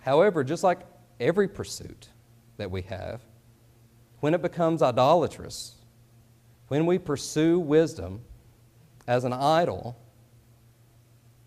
However, 0.00 0.44
just 0.44 0.62
like 0.62 0.80
every 1.18 1.48
pursuit 1.48 2.08
that 2.56 2.70
we 2.70 2.82
have, 2.82 3.22
when 4.20 4.34
it 4.34 4.42
becomes 4.42 4.82
idolatrous, 4.82 5.76
when 6.74 6.86
we 6.86 6.98
pursue 6.98 7.60
wisdom 7.60 8.20
as 9.06 9.22
an 9.22 9.32
idol, 9.32 9.96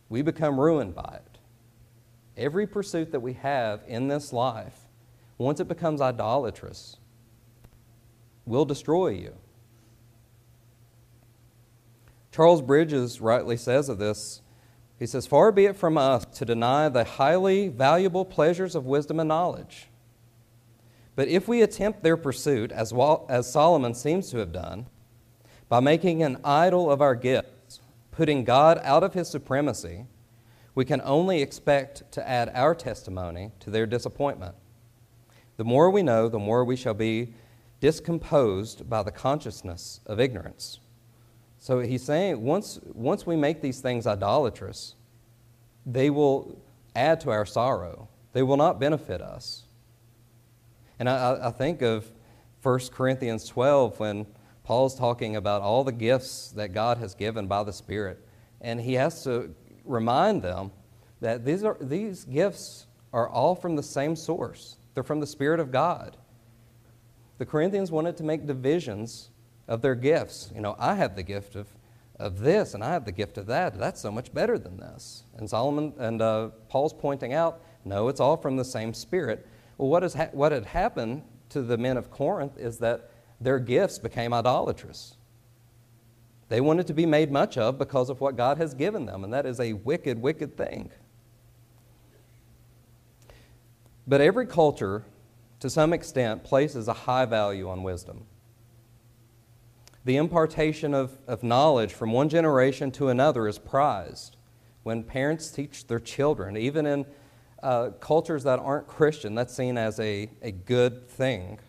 we 0.08 0.22
become 0.22 0.58
ruined 0.58 0.96
by 0.96 1.20
it. 1.22 1.38
Every 2.38 2.66
pursuit 2.66 3.12
that 3.12 3.20
we 3.20 3.34
have 3.34 3.82
in 3.90 4.08
this 4.08 4.32
life, 4.32 4.86
once 5.38 5.60
it 5.60 5.68
becomes 5.68 6.00
idolatrous, 6.00 6.96
will 8.46 8.64
destroy 8.64 9.10
you. 9.10 9.34
Charles 12.32 12.62
Bridges 12.62 13.20
rightly 13.20 13.58
says 13.58 13.90
of 13.90 13.98
this 13.98 14.40
he 14.98 15.06
says, 15.06 15.28
Far 15.28 15.52
be 15.52 15.66
it 15.66 15.76
from 15.76 15.98
us 15.98 16.24
to 16.36 16.46
deny 16.46 16.88
the 16.88 17.04
highly 17.04 17.68
valuable 17.68 18.24
pleasures 18.24 18.76
of 18.76 18.86
wisdom 18.86 19.20
and 19.20 19.28
knowledge. 19.28 19.90
But 21.18 21.28
if 21.28 21.50
we 21.50 21.64
attempt 21.64 22.02
their 22.02 22.16
pursuit, 22.16 22.72
as, 22.72 22.94
well, 22.94 23.26
as 23.28 23.52
Solomon 23.52 23.94
seems 23.94 24.32
to 24.32 24.38
have 24.38 24.54
done, 24.54 24.88
by 25.70 25.80
making 25.80 26.24
an 26.24 26.38
idol 26.44 26.90
of 26.90 27.02
our 27.02 27.16
gifts, 27.16 27.82
putting 28.12 28.44
God 28.44 28.80
out 28.84 29.04
of 29.04 29.14
his 29.14 29.28
supremacy, 29.28 30.06
we 30.76 30.86
can 30.86 31.02
only 31.04 31.42
expect 31.42 32.12
to 32.12 32.28
add 32.28 32.52
our 32.54 32.76
testimony 32.76 33.52
to 33.60 33.70
their 33.70 33.86
disappointment. 33.86 34.56
The 35.58 35.66
more 35.66 35.90
we 35.90 36.04
know, 36.04 36.30
the 36.30 36.40
more 36.40 36.64
we 36.64 36.76
shall 36.76 36.94
be 36.94 37.34
discomposed 37.80 38.90
by 38.90 39.04
the 39.04 39.12
consciousness 39.12 40.02
of 40.06 40.20
ignorance. 40.20 40.80
So 41.60 41.80
he's 41.80 42.04
saying 42.04 42.42
once, 42.42 42.80
once 42.94 43.26
we 43.26 43.36
make 43.36 43.62
these 43.62 43.82
things 43.82 44.06
idolatrous, 44.06 44.96
they 45.86 46.10
will 46.10 46.62
add 46.96 47.22
to 47.22 47.32
our 47.32 47.46
sorrow. 47.46 48.08
They 48.34 48.44
will 48.44 48.58
not 48.58 48.80
benefit 48.80 49.22
us. 49.22 49.64
And 51.00 51.10
I, 51.10 51.48
I 51.48 51.52
think 51.52 51.82
of 51.82 52.12
1 52.62 52.80
Corinthians 52.92 53.48
12 53.48 54.00
when 54.00 54.26
Paul's 54.68 54.96
talking 54.96 55.38
about 55.38 55.62
all 55.62 55.86
the 55.86 55.94
gifts 55.94 56.52
that 56.58 56.74
God 56.74 56.98
has 56.98 57.16
given 57.16 57.48
by 57.48 57.64
the 57.64 57.72
Spirit. 57.72 58.22
And 58.60 58.82
he 58.82 58.96
has 58.96 59.24
to 59.24 59.56
remind 59.86 60.42
them 60.42 60.72
that 61.22 61.46
these, 61.46 61.64
are, 61.64 61.78
these 61.80 62.26
gifts 62.26 62.86
are 63.14 63.30
all 63.30 63.56
from 63.56 63.78
the 63.78 63.82
same 63.82 64.14
source, 64.14 64.76
they're 64.94 65.06
from 65.06 65.22
the 65.22 65.26
Spirit 65.26 65.62
of 65.62 65.72
God. 65.72 66.18
The 67.38 67.46
Corinthians 67.46 67.92
wanted 67.92 68.18
to 68.18 68.26
make 68.26 68.46
divisions 68.46 69.30
of 69.70 69.82
their 69.82 69.96
gifts. 69.96 70.52
You 70.54 70.60
know, 70.60 70.76
I 70.78 70.96
have 70.96 71.16
the 71.16 71.24
gift 71.24 71.56
of, 71.56 71.68
of 72.20 72.40
this 72.40 72.74
and 72.74 72.84
I 72.84 72.92
have 72.92 73.06
the 73.06 73.14
gift 73.14 73.38
of 73.38 73.46
that. 73.46 73.80
That's 73.80 74.02
so 74.02 74.12
much 74.12 74.34
better 74.34 74.58
than 74.58 74.76
this. 74.76 75.24
And 75.38 75.50
Solomon 75.50 75.94
and 75.98 76.22
uh, 76.22 76.50
Paul's 76.68 76.94
pointing 76.94 77.32
out, 77.32 77.62
no, 77.86 78.10
it's 78.10 78.20
all 78.20 78.36
from 78.36 78.58
the 78.58 78.66
same 78.66 78.94
Spirit. 78.94 79.48
Well, 79.78 79.88
what, 79.88 80.04
has 80.04 80.14
ha- 80.14 80.32
what 80.34 80.52
had 80.52 80.66
happened 80.66 81.24
to 81.52 81.62
the 81.62 81.78
men 81.78 81.96
of 81.96 82.12
Corinth 82.12 82.58
is 82.58 82.80
that 82.80 83.12
their 83.40 83.60
gifts 83.60 84.00
became 84.00 84.34
idolatrous. 84.34 85.16
They 86.50 86.62
wanted 86.62 86.88
to 86.88 86.94
be 86.94 87.06
made 87.06 87.32
much 87.32 87.58
of 87.58 87.78
because 87.78 88.10
of 88.10 88.22
what 88.22 88.38
God 88.38 88.58
has 88.58 88.74
given 88.74 89.06
them, 89.06 89.24
and 89.24 89.34
that 89.34 89.46
is 89.46 89.60
a 89.60 89.74
wicked, 89.74 90.22
wicked 90.22 90.56
thing. 90.56 90.92
But 94.08 94.22
every 94.22 94.46
culture, 94.46 95.04
to 95.60 95.70
some 95.70 95.92
extent, 95.92 96.44
places 96.44 96.88
a 96.88 96.94
high 96.94 97.26
value 97.26 97.70
on 97.70 97.84
wisdom 97.84 98.26
the 100.08 100.16
impartation 100.16 100.94
of, 100.94 101.20
of 101.28 101.44
knowledge 101.44 101.94
from 101.94 102.14
one 102.14 102.30
generation 102.30 102.92
to 102.92 103.10
another 103.10 103.46
is 103.46 103.60
prized. 103.60 104.38
When 104.84 105.04
parents 105.04 105.52
teach 105.52 105.86
their 105.88 106.00
children, 106.00 106.56
even 106.56 106.86
in 106.86 107.06
uh, 107.62 107.90
cultures 108.00 108.46
that 108.46 108.58
aren't 108.60 108.88
Christian, 108.88 109.36
that's 109.36 109.54
seen 109.54 109.78
as 109.78 110.00
a, 110.00 110.30
a 110.42 110.52
good 110.52 111.10
thing. 111.10 111.60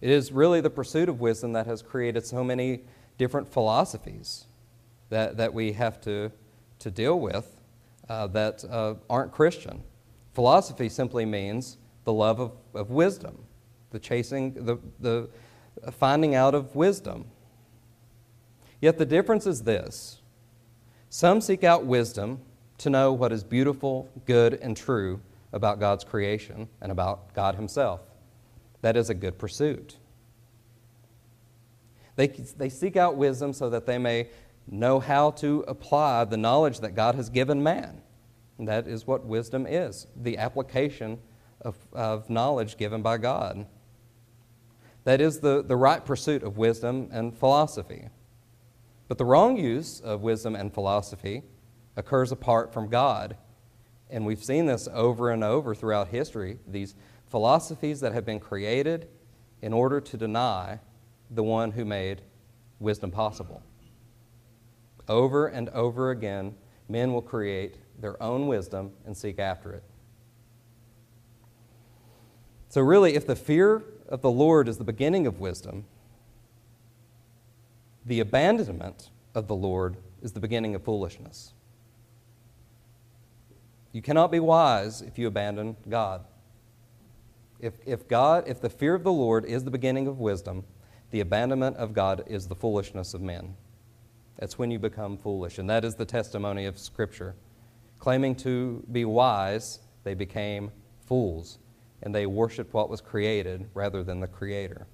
It 0.00 0.10
is 0.10 0.32
really 0.32 0.60
the 0.60 0.70
pursuit 0.70 1.08
of 1.08 1.20
wisdom 1.20 1.52
that 1.52 1.66
has 1.66 1.82
created 1.82 2.26
so 2.26 2.44
many 2.44 2.82
different 3.18 3.48
philosophies 3.48 4.44
that, 5.08 5.36
that 5.36 5.54
we 5.54 5.72
have 5.72 6.00
to, 6.02 6.30
to 6.80 6.90
deal 6.90 7.18
with 7.18 7.60
uh, 8.08 8.26
that 8.28 8.64
uh, 8.70 8.94
aren't 9.08 9.32
Christian. 9.32 9.82
Philosophy 10.34 10.88
simply 10.88 11.24
means 11.24 11.78
the 12.04 12.12
love 12.12 12.40
of, 12.40 12.52
of 12.74 12.90
wisdom, 12.90 13.38
the 13.90 13.98
chasing, 13.98 14.52
the, 14.52 14.78
the 15.00 15.28
finding 15.92 16.34
out 16.34 16.54
of 16.54 16.74
wisdom. 16.76 17.24
Yet 18.80 18.98
the 18.98 19.06
difference 19.06 19.46
is 19.46 19.62
this 19.62 20.20
some 21.08 21.40
seek 21.40 21.64
out 21.64 21.86
wisdom 21.86 22.40
to 22.78 22.90
know 22.90 23.12
what 23.12 23.32
is 23.32 23.42
beautiful, 23.42 24.10
good, 24.26 24.54
and 24.54 24.76
true 24.76 25.20
about 25.52 25.80
God's 25.80 26.04
creation 26.04 26.68
and 26.80 26.92
about 26.92 27.32
God 27.32 27.54
Himself. 27.54 28.00
That 28.82 28.96
is 28.96 29.10
a 29.10 29.14
good 29.14 29.38
pursuit. 29.38 29.96
They, 32.16 32.28
they 32.28 32.68
seek 32.68 32.96
out 32.96 33.16
wisdom 33.16 33.52
so 33.52 33.70
that 33.70 33.86
they 33.86 33.98
may 33.98 34.28
know 34.66 34.98
how 35.00 35.30
to 35.32 35.64
apply 35.68 36.24
the 36.24 36.36
knowledge 36.36 36.80
that 36.80 36.94
God 36.94 37.14
has 37.14 37.28
given 37.28 37.62
man. 37.62 38.00
And 38.58 38.66
that 38.68 38.86
is 38.88 39.06
what 39.06 39.24
wisdom 39.24 39.66
is 39.66 40.06
the 40.16 40.38
application 40.38 41.18
of, 41.60 41.76
of 41.92 42.30
knowledge 42.30 42.76
given 42.76 43.02
by 43.02 43.18
God. 43.18 43.66
That 45.04 45.20
is 45.20 45.40
the, 45.40 45.62
the 45.62 45.76
right 45.76 46.04
pursuit 46.04 46.42
of 46.42 46.56
wisdom 46.56 47.08
and 47.12 47.36
philosophy. 47.36 48.08
But 49.08 49.18
the 49.18 49.24
wrong 49.24 49.56
use 49.56 50.00
of 50.00 50.22
wisdom 50.22 50.56
and 50.56 50.72
philosophy 50.72 51.42
occurs 51.96 52.32
apart 52.32 52.72
from 52.72 52.88
God. 52.88 53.36
And 54.10 54.26
we've 54.26 54.42
seen 54.42 54.66
this 54.66 54.88
over 54.92 55.30
and 55.30 55.44
over 55.44 55.74
throughout 55.74 56.08
history 56.08 56.58
these 56.66 56.94
philosophies 57.36 58.00
that 58.00 58.14
have 58.14 58.24
been 58.24 58.40
created 58.40 59.06
in 59.60 59.74
order 59.74 60.00
to 60.00 60.16
deny 60.16 60.78
the 61.30 61.42
one 61.42 61.72
who 61.72 61.84
made 61.84 62.22
wisdom 62.80 63.10
possible. 63.10 63.62
Over 65.06 65.46
and 65.46 65.68
over 65.68 66.10
again, 66.10 66.54
men 66.88 67.12
will 67.12 67.20
create 67.20 67.76
their 68.00 68.22
own 68.22 68.46
wisdom 68.46 68.92
and 69.04 69.14
seek 69.14 69.38
after 69.38 69.74
it. 69.74 69.82
So, 72.70 72.80
really, 72.80 73.16
if 73.16 73.26
the 73.26 73.36
fear 73.36 73.84
of 74.08 74.22
the 74.22 74.30
Lord 74.30 74.66
is 74.66 74.78
the 74.78 74.84
beginning 74.84 75.26
of 75.26 75.38
wisdom, 75.38 75.84
the 78.06 78.18
abandonment 78.18 79.10
of 79.34 79.46
the 79.46 79.54
Lord 79.54 79.98
is 80.22 80.32
the 80.32 80.40
beginning 80.40 80.74
of 80.74 80.82
foolishness. 80.82 81.52
You 83.92 84.00
cannot 84.00 84.32
be 84.32 84.40
wise 84.40 85.02
if 85.02 85.18
you 85.18 85.26
abandon 85.26 85.76
God. 85.86 86.24
If, 87.60 87.74
if 87.86 88.06
God, 88.08 88.44
if 88.46 88.60
the 88.60 88.70
fear 88.70 88.94
of 88.94 89.04
the 89.04 89.12
Lord 89.12 89.44
is 89.44 89.64
the 89.64 89.70
beginning 89.70 90.06
of 90.06 90.18
wisdom, 90.18 90.64
the 91.10 91.20
abandonment 91.20 91.76
of 91.76 91.92
God 91.92 92.24
is 92.26 92.48
the 92.48 92.54
foolishness 92.54 93.14
of 93.14 93.20
men. 93.20 93.56
That's 94.38 94.58
when 94.58 94.70
you 94.70 94.78
become 94.78 95.16
foolish. 95.16 95.58
And 95.58 95.68
that 95.70 95.84
is 95.84 95.94
the 95.94 96.04
testimony 96.04 96.66
of 96.66 96.78
Scripture. 96.78 97.34
Claiming 97.98 98.34
to 98.36 98.84
be 98.92 99.04
wise, 99.04 99.80
they 100.04 100.14
became 100.14 100.70
fools 101.06 101.58
and 102.02 102.14
they 102.14 102.26
worshiped 102.26 102.74
what 102.74 102.90
was 102.90 103.00
created 103.00 103.68
rather 103.72 104.02
than 104.02 104.20
the 104.20 104.26
Creator. 104.26 104.86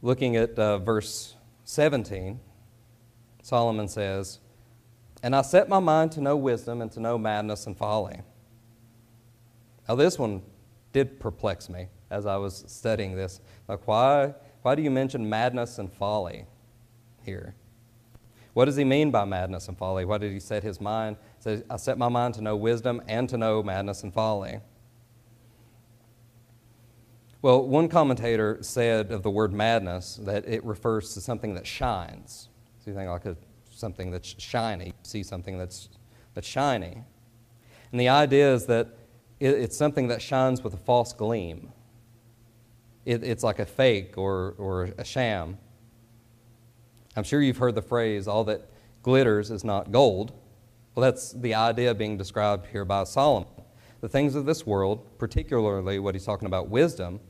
Looking 0.00 0.36
at 0.36 0.58
uh, 0.58 0.78
verse 0.78 1.34
17, 1.64 2.40
Solomon 3.42 3.88
says, 3.88 4.38
And 5.22 5.36
I 5.36 5.42
set 5.42 5.68
my 5.68 5.80
mind 5.80 6.12
to 6.12 6.20
know 6.20 6.36
wisdom 6.36 6.80
and 6.80 6.90
to 6.92 7.00
know 7.00 7.18
madness 7.18 7.66
and 7.66 7.76
folly. 7.76 8.20
Now, 9.88 9.94
this 9.94 10.18
one 10.18 10.42
did 10.92 11.18
perplex 11.18 11.68
me 11.68 11.88
as 12.10 12.26
I 12.26 12.36
was 12.36 12.64
studying 12.66 13.16
this. 13.16 13.40
Like, 13.68 13.86
why, 13.86 14.34
why 14.62 14.74
do 14.74 14.82
you 14.82 14.90
mention 14.90 15.28
madness 15.28 15.78
and 15.78 15.92
folly 15.92 16.46
here? 17.24 17.54
What 18.54 18.64
does 18.64 18.76
he 18.76 18.84
mean 18.84 19.10
by 19.10 19.24
madness 19.24 19.68
and 19.68 19.78
folly? 19.78 20.04
Why 20.04 20.18
did 20.18 20.32
he 20.32 20.40
set 20.40 20.62
his 20.62 20.80
mind 20.80 21.16
says, 21.38 21.64
I 21.70 21.76
set 21.76 21.98
my 21.98 22.08
mind 22.08 22.34
to 22.34 22.42
know 22.42 22.56
wisdom 22.56 23.02
and 23.06 23.28
to 23.28 23.38
know 23.38 23.62
madness 23.62 24.02
and 24.02 24.12
folly. 24.12 24.60
Well, 27.40 27.64
one 27.64 27.88
commentator 27.88 28.58
said 28.62 29.12
of 29.12 29.22
the 29.22 29.30
word 29.30 29.52
madness 29.52 30.16
that 30.16 30.46
it 30.48 30.64
refers 30.64 31.14
to 31.14 31.20
something 31.20 31.54
that 31.54 31.66
shines. 31.66 32.48
So 32.80 32.90
you 32.90 32.96
think 32.96 33.08
like 33.08 33.26
a, 33.26 33.36
something 33.70 34.10
that's 34.10 34.34
shiny, 34.38 34.86
you 34.86 34.92
see 35.04 35.22
something 35.22 35.56
that's, 35.56 35.88
that's 36.34 36.48
shiny. 36.48 37.04
And 37.92 38.00
the 38.00 38.08
idea 38.08 38.52
is 38.52 38.66
that 38.66 38.97
it, 39.40 39.50
it's 39.50 39.76
something 39.76 40.08
that 40.08 40.22
shines 40.22 40.62
with 40.62 40.74
a 40.74 40.78
false 40.78 41.12
gleam. 41.12 41.72
It, 43.04 43.22
it's 43.22 43.42
like 43.42 43.58
a 43.58 43.66
fake 43.66 44.18
or, 44.18 44.54
or 44.58 44.90
a 44.98 45.04
sham. 45.04 45.58
I'm 47.16 47.24
sure 47.24 47.40
you've 47.40 47.56
heard 47.56 47.74
the 47.74 47.82
phrase, 47.82 48.28
all 48.28 48.44
that 48.44 48.68
glitters 49.02 49.50
is 49.50 49.64
not 49.64 49.90
gold. 49.90 50.32
Well, 50.94 51.02
that's 51.02 51.32
the 51.32 51.54
idea 51.54 51.94
being 51.94 52.16
described 52.16 52.66
here 52.66 52.84
by 52.84 53.04
Solomon. 53.04 53.48
The 54.00 54.08
things 54.08 54.34
of 54.34 54.46
this 54.46 54.66
world, 54.66 55.18
particularly 55.18 55.98
what 55.98 56.14
he's 56.14 56.24
talking 56.24 56.46
about 56.46 56.68
wisdom, 56.68 57.20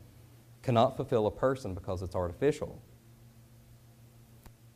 cannot 0.63 0.97
fulfill 0.97 1.27
a 1.27 1.31
person 1.31 1.75
because 1.75 2.03
it's 2.03 2.15
artificial. 2.15 2.83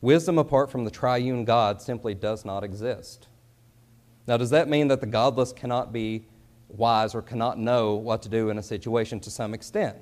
Wisdom 0.01 0.37
apart 0.37 0.71
from 0.71 0.85
the 0.85 0.91
triune 0.91 1.45
God 1.45 1.81
simply 1.81 2.13
does 2.13 2.43
not 2.45 2.63
exist. 2.63 3.27
Now, 4.27 4.37
does 4.37 4.49
that 4.49 4.67
mean 4.67 4.87
that 4.87 5.01
the 5.01 5.07
godless 5.07 5.53
cannot 5.53 5.93
be 5.93 6.25
wise 6.73 7.15
or 7.15 7.21
cannot 7.21 7.57
know 7.57 7.93
what 7.93 8.21
to 8.23 8.29
do 8.29 8.49
in 8.49 8.57
a 8.57 8.63
situation 8.63 9.19
to 9.21 9.31
some 9.31 9.53
extent? 9.53 9.97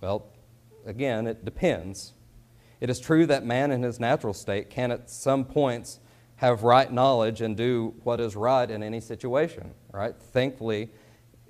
Well, 0.00 0.26
again, 0.86 1.26
it 1.26 1.44
depends. 1.44 2.12
It 2.80 2.90
is 2.90 3.00
true 3.00 3.26
that 3.26 3.44
man 3.44 3.70
in 3.70 3.82
his 3.82 3.98
natural 3.98 4.34
state 4.34 4.70
can 4.70 4.92
at 4.92 5.10
some 5.10 5.44
points 5.44 6.00
have 6.36 6.62
right 6.62 6.92
knowledge 6.92 7.40
and 7.40 7.56
do 7.56 7.94
what 8.04 8.20
is 8.20 8.36
right 8.36 8.70
in 8.70 8.82
any 8.82 9.00
situation, 9.00 9.74
right? 9.92 10.14
Thankfully, 10.16 10.90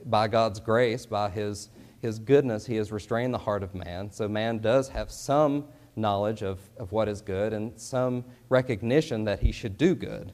by 0.06 0.28
God's 0.28 0.60
grace, 0.60 1.04
by 1.04 1.28
his, 1.28 1.68
his 2.00 2.18
goodness, 2.18 2.64
he 2.64 2.76
has 2.76 2.90
restrained 2.90 3.34
the 3.34 3.38
heart 3.38 3.62
of 3.62 3.74
man. 3.74 4.10
So 4.10 4.28
man 4.28 4.58
does 4.58 4.88
have 4.88 5.10
some 5.10 5.66
knowledge 5.94 6.42
of, 6.42 6.60
of 6.78 6.92
what 6.92 7.08
is 7.08 7.20
good 7.20 7.52
and 7.52 7.78
some 7.78 8.24
recognition 8.48 9.24
that 9.24 9.40
he 9.40 9.52
should 9.52 9.76
do 9.76 9.94
good. 9.94 10.32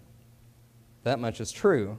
That 1.02 1.18
much 1.18 1.40
is 1.40 1.50
true. 1.50 1.98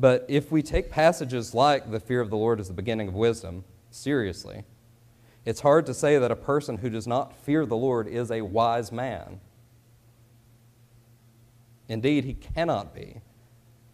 But 0.00 0.24
if 0.28 0.50
we 0.50 0.62
take 0.62 0.90
passages 0.90 1.54
like 1.54 1.90
the 1.90 2.00
fear 2.00 2.22
of 2.22 2.30
the 2.30 2.36
Lord 2.36 2.58
is 2.58 2.68
the 2.68 2.72
beginning 2.72 3.08
of 3.08 3.14
wisdom 3.14 3.64
seriously, 3.90 4.64
it's 5.44 5.60
hard 5.60 5.84
to 5.86 5.94
say 5.94 6.16
that 6.16 6.30
a 6.30 6.36
person 6.36 6.78
who 6.78 6.88
does 6.88 7.06
not 7.06 7.36
fear 7.36 7.66
the 7.66 7.76
Lord 7.76 8.08
is 8.08 8.30
a 8.30 8.40
wise 8.40 8.90
man. 8.90 9.40
Indeed, 11.86 12.24
he 12.24 12.32
cannot 12.32 12.94
be. 12.94 13.20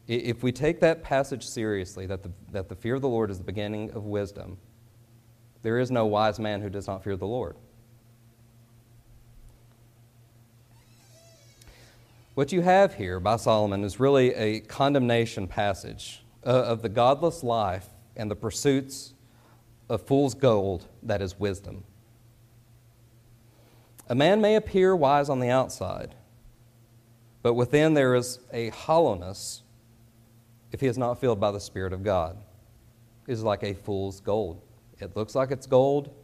If 0.06 0.44
we 0.44 0.52
take 0.52 0.78
that 0.78 1.02
passage 1.02 1.44
seriously, 1.44 2.06
that 2.06 2.22
the, 2.22 2.30
that 2.52 2.68
the 2.68 2.76
fear 2.76 2.94
of 2.94 3.02
the 3.02 3.08
Lord 3.08 3.28
is 3.28 3.38
the 3.38 3.44
beginning 3.44 3.90
of 3.90 4.04
wisdom, 4.04 4.58
there 5.62 5.80
is 5.80 5.90
no 5.90 6.06
wise 6.06 6.38
man 6.38 6.62
who 6.62 6.70
does 6.70 6.86
not 6.86 7.02
fear 7.02 7.16
the 7.16 7.26
Lord. 7.26 7.56
What 12.37 12.53
you 12.53 12.61
have 12.61 12.96
here 12.96 13.18
by 13.18 13.37
Solomon 13.37 13.83
is 13.83 13.99
really 13.99 14.35
a 14.35 14.61
condemnation 14.61 15.49
passage 15.49 16.22
uh, 16.44 16.51
of 16.51 16.83
the 16.83 16.90
godless 16.90 17.42
life 17.42 17.87
and 18.14 18.31
the 18.31 18.37
pursuits 18.37 19.14
of 19.88 20.03
fool's 20.03 20.35
gold 20.35 20.85
that 21.03 21.22
is 21.22 21.40
wisdom. 21.40 21.85
A 24.11 24.14
man 24.14 24.42
may 24.42 24.55
appear 24.55 24.94
wise 24.94 25.31
on 25.31 25.40
the 25.40 25.49
outside, 25.49 26.14
but 27.40 27.55
within 27.55 27.94
there 27.94 28.14
is 28.14 28.38
a 28.53 28.68
hollowness 28.68 29.62
if 30.72 30.83
he 30.83 30.88
is 30.88 30.99
not 30.99 31.18
filled 31.18 31.40
by 31.40 31.53
the 31.53 31.59
Spirit 31.59 31.94
of 31.94 32.05
God. 32.05 32.37
It 33.27 33.33
is 33.33 33.42
like 33.42 33.62
a 33.62 33.72
fool's 33.72 34.20
gold. 34.20 34.61
It 34.99 35.16
looks 35.16 35.35
like 35.35 35.51
it's 35.51 35.66
gold, 35.66 36.14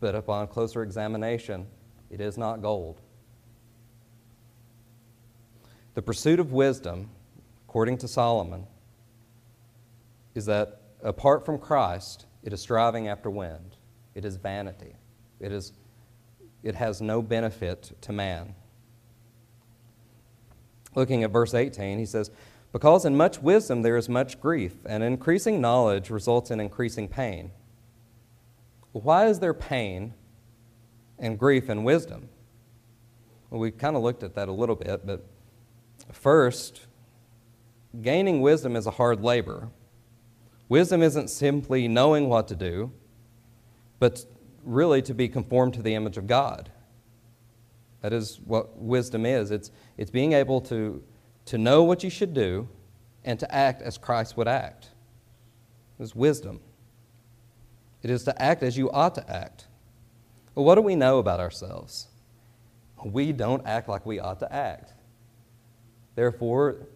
but 0.00 0.14
upon 0.14 0.48
closer 0.48 0.82
examination, 0.82 1.66
it 2.10 2.20
is 2.20 2.36
not 2.36 2.60
gold. 2.60 3.00
The 5.96 6.02
pursuit 6.02 6.38
of 6.40 6.52
wisdom, 6.52 7.08
according 7.66 7.96
to 7.98 8.08
Solomon, 8.08 8.66
is 10.34 10.44
that 10.44 10.82
apart 11.02 11.46
from 11.46 11.58
Christ, 11.58 12.26
it 12.42 12.52
is 12.52 12.60
striving 12.60 13.08
after 13.08 13.30
wind. 13.30 13.76
It 14.14 14.26
is 14.26 14.36
vanity. 14.36 14.94
It, 15.40 15.52
is, 15.52 15.72
it 16.62 16.74
has 16.74 17.00
no 17.00 17.22
benefit 17.22 17.92
to 18.02 18.12
man. 18.12 18.54
Looking 20.94 21.24
at 21.24 21.30
verse 21.30 21.54
18, 21.54 21.98
he 21.98 22.04
says, 22.04 22.30
Because 22.72 23.06
in 23.06 23.16
much 23.16 23.40
wisdom 23.40 23.80
there 23.80 23.96
is 23.96 24.06
much 24.06 24.38
grief, 24.38 24.74
and 24.84 25.02
increasing 25.02 25.62
knowledge 25.62 26.10
results 26.10 26.50
in 26.50 26.60
increasing 26.60 27.08
pain. 27.08 27.52
Why 28.92 29.28
is 29.28 29.38
there 29.38 29.54
pain 29.54 30.12
and 31.18 31.38
grief 31.38 31.70
in 31.70 31.84
wisdom? 31.84 32.28
Well, 33.48 33.62
we 33.62 33.70
kind 33.70 33.96
of 33.96 34.02
looked 34.02 34.22
at 34.22 34.34
that 34.34 34.48
a 34.48 34.52
little 34.52 34.76
bit, 34.76 35.06
but 35.06 35.24
first, 36.12 36.86
gaining 38.00 38.40
wisdom 38.40 38.76
is 38.76 38.86
a 38.86 38.92
hard 38.92 39.22
labor. 39.22 39.70
Wisdom 40.68 41.02
isn't 41.02 41.28
simply 41.28 41.88
knowing 41.88 42.28
what 42.28 42.48
to 42.48 42.56
do, 42.56 42.92
but 43.98 44.24
really 44.64 45.00
to 45.02 45.14
be 45.14 45.28
conformed 45.28 45.74
to 45.74 45.82
the 45.82 45.94
image 45.94 46.16
of 46.16 46.26
God. 46.26 46.70
That 48.02 48.12
is 48.12 48.40
what 48.44 48.78
wisdom 48.78 49.24
is. 49.24 49.50
It's, 49.50 49.70
it's 49.96 50.10
being 50.10 50.32
able 50.32 50.60
to, 50.62 51.02
to 51.46 51.58
know 51.58 51.82
what 51.82 52.04
you 52.04 52.10
should 52.10 52.34
do 52.34 52.68
and 53.24 53.38
to 53.40 53.54
act 53.54 53.82
as 53.82 53.98
Christ 53.98 54.36
would 54.36 54.48
act. 54.48 54.90
It's 55.98 56.14
wisdom. 56.14 56.60
It 58.02 58.10
is 58.10 58.24
to 58.24 58.42
act 58.42 58.62
as 58.62 58.76
you 58.76 58.90
ought 58.90 59.14
to 59.14 59.30
act. 59.30 59.66
Well, 60.54 60.64
what 60.64 60.76
do 60.76 60.82
we 60.82 60.94
know 60.94 61.18
about 61.18 61.40
ourselves? 61.40 62.08
We 63.04 63.32
don't 63.32 63.66
act 63.66 63.88
like 63.88 64.06
we 64.06 64.20
ought 64.20 64.38
to 64.40 64.52
act. 64.52 64.92
Therefore, 66.16 66.88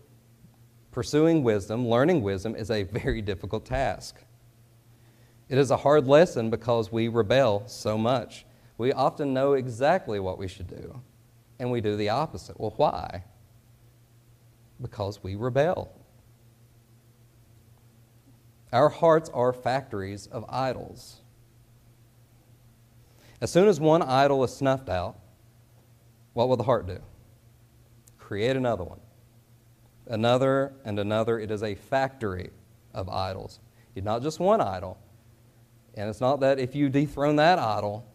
Pursuing 0.90 1.44
wisdom, 1.44 1.86
learning 1.86 2.22
wisdom, 2.22 2.56
is 2.56 2.70
a 2.70 2.82
very 2.82 3.22
difficult 3.22 3.64
task. 3.64 4.16
It 5.48 5.58
is 5.58 5.70
a 5.70 5.76
hard 5.76 6.06
lesson 6.06 6.50
because 6.50 6.90
we 6.92 7.08
rebel 7.08 7.64
so 7.66 7.96
much. 7.96 8.44
We 8.76 8.92
often 8.92 9.32
know 9.34 9.52
exactly 9.52 10.18
what 10.20 10.38
we 10.38 10.48
should 10.48 10.68
do, 10.68 11.00
and 11.58 11.70
we 11.70 11.80
do 11.80 11.96
the 11.96 12.08
opposite. 12.08 12.58
Well, 12.58 12.74
why? 12.76 13.24
Because 14.80 15.22
we 15.22 15.34
rebel. 15.34 15.92
Our 18.72 18.88
hearts 18.88 19.28
are 19.34 19.52
factories 19.52 20.26
of 20.28 20.44
idols. 20.48 21.20
As 23.40 23.50
soon 23.50 23.68
as 23.68 23.80
one 23.80 24.02
idol 24.02 24.44
is 24.44 24.54
snuffed 24.54 24.88
out, 24.88 25.18
what 26.32 26.48
will 26.48 26.56
the 26.56 26.64
heart 26.64 26.86
do? 26.86 26.98
Create 28.18 28.56
another 28.56 28.84
one 28.84 29.00
another, 30.06 30.72
and 30.84 30.98
another. 30.98 31.38
It 31.38 31.50
is 31.50 31.62
a 31.62 31.74
factory 31.74 32.50
of 32.94 33.08
idols. 33.08 33.60
It's 33.94 34.04
not 34.04 34.22
just 34.22 34.40
one 34.40 34.60
idol. 34.60 34.98
And 35.94 36.08
it's 36.08 36.20
not 36.20 36.40
that 36.40 36.58
if 36.58 36.74
you 36.74 36.88
dethrone 36.88 37.36
that 37.36 37.58
idol, 37.58 38.06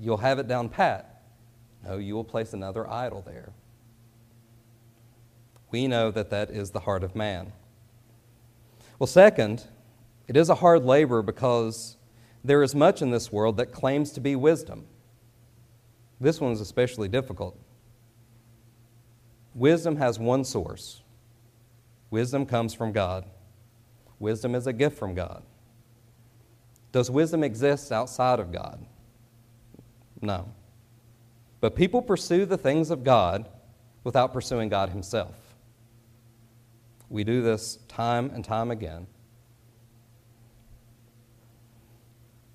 you'll 0.00 0.18
have 0.18 0.38
it 0.38 0.48
down 0.48 0.68
pat. 0.68 1.22
No, 1.84 1.96
you 1.96 2.14
will 2.14 2.24
place 2.24 2.52
another 2.52 2.88
idol 2.88 3.22
there. 3.22 3.52
We 5.70 5.86
know 5.88 6.10
that 6.10 6.30
that 6.30 6.50
is 6.50 6.70
the 6.70 6.80
heart 6.80 7.02
of 7.02 7.16
man. 7.16 7.52
Well, 8.98 9.06
second, 9.06 9.64
it 10.28 10.36
is 10.36 10.48
a 10.48 10.56
hard 10.56 10.84
labor 10.84 11.22
because 11.22 11.96
there 12.44 12.62
is 12.62 12.74
much 12.74 13.02
in 13.02 13.10
this 13.10 13.32
world 13.32 13.56
that 13.56 13.72
claims 13.72 14.12
to 14.12 14.20
be 14.20 14.36
wisdom. 14.36 14.86
This 16.20 16.40
one 16.40 16.52
is 16.52 16.60
especially 16.60 17.08
difficult. 17.08 17.58
Wisdom 19.54 19.96
has 19.96 20.18
one 20.18 20.44
source, 20.44 21.01
Wisdom 22.12 22.44
comes 22.44 22.74
from 22.74 22.92
God. 22.92 23.24
Wisdom 24.18 24.54
is 24.54 24.66
a 24.66 24.72
gift 24.74 24.98
from 24.98 25.14
God. 25.14 25.42
Does 26.92 27.10
wisdom 27.10 27.42
exist 27.42 27.90
outside 27.90 28.38
of 28.38 28.52
God? 28.52 28.84
No. 30.20 30.52
But 31.62 31.74
people 31.74 32.02
pursue 32.02 32.44
the 32.44 32.58
things 32.58 32.90
of 32.90 33.02
God 33.02 33.48
without 34.04 34.34
pursuing 34.34 34.68
God 34.68 34.90
Himself. 34.90 35.34
We 37.08 37.24
do 37.24 37.40
this 37.40 37.78
time 37.88 38.30
and 38.34 38.44
time 38.44 38.70
again. 38.70 39.06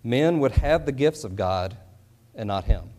Men 0.03 0.37
would 0.39 0.51
have 0.51 0.85
the 0.85 0.91
gifts 0.91 1.23
of 1.23 1.35
God 1.35 1.75
and 2.35 2.47
not 2.47 2.65
Him. 2.65 2.91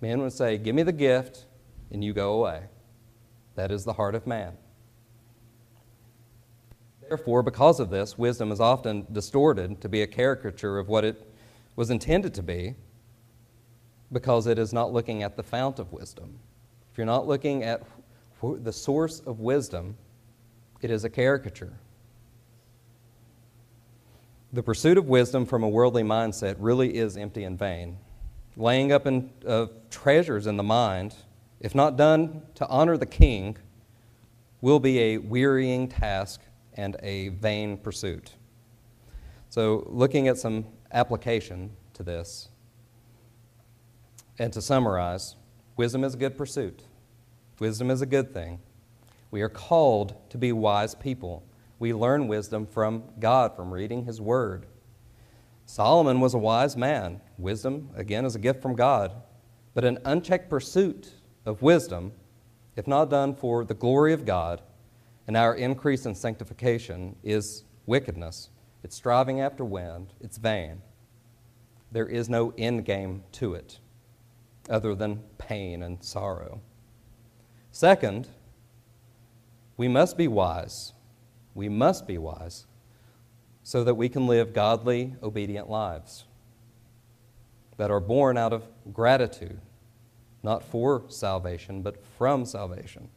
Men 0.00 0.20
would 0.20 0.32
say, 0.32 0.58
Give 0.58 0.74
me 0.74 0.82
the 0.82 0.90
gift, 0.90 1.46
and 1.92 2.02
you 2.02 2.12
go 2.12 2.32
away. 2.32 2.62
That 3.54 3.70
is 3.70 3.84
the 3.84 3.92
heart 3.92 4.16
of 4.16 4.26
man. 4.26 4.56
Therefore, 7.12 7.42
because 7.42 7.78
of 7.78 7.90
this, 7.90 8.16
wisdom 8.16 8.50
is 8.50 8.58
often 8.58 9.06
distorted 9.12 9.82
to 9.82 9.88
be 9.90 10.00
a 10.00 10.06
caricature 10.06 10.78
of 10.78 10.88
what 10.88 11.04
it 11.04 11.30
was 11.76 11.90
intended 11.90 12.32
to 12.32 12.42
be 12.42 12.74
because 14.10 14.46
it 14.46 14.58
is 14.58 14.72
not 14.72 14.94
looking 14.94 15.22
at 15.22 15.36
the 15.36 15.42
fount 15.42 15.78
of 15.78 15.92
wisdom. 15.92 16.38
If 16.90 16.96
you're 16.96 17.04
not 17.04 17.26
looking 17.26 17.64
at 17.64 17.82
the 18.42 18.72
source 18.72 19.20
of 19.20 19.40
wisdom, 19.40 19.98
it 20.80 20.90
is 20.90 21.04
a 21.04 21.10
caricature. 21.10 21.74
The 24.54 24.62
pursuit 24.62 24.96
of 24.96 25.04
wisdom 25.04 25.44
from 25.44 25.62
a 25.64 25.68
worldly 25.68 26.04
mindset 26.04 26.56
really 26.58 26.96
is 26.96 27.18
empty 27.18 27.44
and 27.44 27.58
vain. 27.58 27.98
Laying 28.56 28.90
up 28.90 29.06
in, 29.06 29.28
uh, 29.46 29.66
treasures 29.90 30.46
in 30.46 30.56
the 30.56 30.62
mind, 30.62 31.14
if 31.60 31.74
not 31.74 31.98
done 31.98 32.40
to 32.54 32.66
honor 32.68 32.96
the 32.96 33.04
king, 33.04 33.58
will 34.62 34.80
be 34.80 34.98
a 34.98 35.18
wearying 35.18 35.88
task 35.88 36.40
and 36.74 36.96
a 37.02 37.28
vain 37.28 37.76
pursuit. 37.76 38.32
So, 39.48 39.86
looking 39.88 40.28
at 40.28 40.38
some 40.38 40.64
application 40.92 41.70
to 41.94 42.02
this, 42.02 42.48
and 44.38 44.52
to 44.52 44.62
summarize, 44.62 45.36
wisdom 45.76 46.04
is 46.04 46.14
a 46.14 46.16
good 46.16 46.36
pursuit. 46.36 46.82
Wisdom 47.58 47.90
is 47.90 48.00
a 48.00 48.06
good 48.06 48.32
thing. 48.32 48.60
We 49.30 49.42
are 49.42 49.48
called 49.48 50.14
to 50.30 50.38
be 50.38 50.52
wise 50.52 50.94
people. 50.94 51.44
We 51.78 51.92
learn 51.92 52.28
wisdom 52.28 52.66
from 52.66 53.04
God, 53.18 53.54
from 53.54 53.72
reading 53.72 54.04
His 54.04 54.20
Word. 54.20 54.66
Solomon 55.66 56.20
was 56.20 56.34
a 56.34 56.38
wise 56.38 56.76
man. 56.76 57.20
Wisdom, 57.38 57.90
again, 57.94 58.24
is 58.24 58.34
a 58.34 58.38
gift 58.38 58.62
from 58.62 58.74
God. 58.74 59.12
But 59.74 59.84
an 59.84 59.98
unchecked 60.04 60.50
pursuit 60.50 61.12
of 61.46 61.62
wisdom 61.62 62.12
if 62.76 62.86
not 62.86 63.10
done 63.10 63.34
for 63.34 63.64
the 63.64 63.74
glory 63.74 64.12
of 64.12 64.24
God 64.24 64.62
and 65.32 65.38
our 65.38 65.54
increase 65.54 66.04
in 66.04 66.14
sanctification, 66.14 67.16
is 67.22 67.64
wickedness. 67.86 68.50
It's 68.84 68.94
striving 68.94 69.40
after 69.40 69.64
wind, 69.64 70.12
it's 70.20 70.36
vain. 70.36 70.82
There 71.90 72.06
is 72.06 72.28
no 72.28 72.52
end 72.58 72.84
game 72.84 73.24
to 73.32 73.54
it 73.54 73.78
other 74.68 74.94
than 74.94 75.22
pain 75.38 75.82
and 75.82 76.04
sorrow. 76.04 76.60
Second, 77.70 78.28
we 79.78 79.88
must 79.88 80.18
be 80.18 80.28
wise. 80.28 80.92
We 81.54 81.70
must 81.70 82.06
be 82.06 82.18
wise 82.18 82.66
so 83.62 83.84
that 83.84 83.94
we 83.94 84.10
can 84.10 84.26
live 84.26 84.52
godly, 84.52 85.14
obedient 85.22 85.70
lives 85.70 86.26
that 87.78 87.90
are 87.90 88.00
born 88.00 88.36
out 88.36 88.52
of 88.52 88.64
gratitude, 88.92 89.62
not 90.42 90.62
for 90.62 91.04
salvation, 91.08 91.80
but 91.80 92.04
from 92.18 92.44
salvation. 92.44 93.08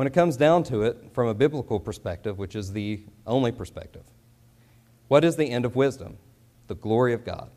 When 0.00 0.06
it 0.06 0.14
comes 0.14 0.38
down 0.38 0.62
to 0.62 0.80
it, 0.84 1.10
from 1.12 1.28
a 1.28 1.34
biblical 1.34 1.78
perspective, 1.78 2.38
which 2.38 2.56
is 2.56 2.72
the 2.72 3.02
only 3.26 3.52
perspective, 3.52 4.04
what 5.08 5.24
is 5.24 5.36
the 5.36 5.50
end 5.50 5.66
of 5.66 5.76
wisdom? 5.76 6.16
The 6.68 6.74
glory 6.74 7.12
of 7.12 7.22
God. 7.22 7.50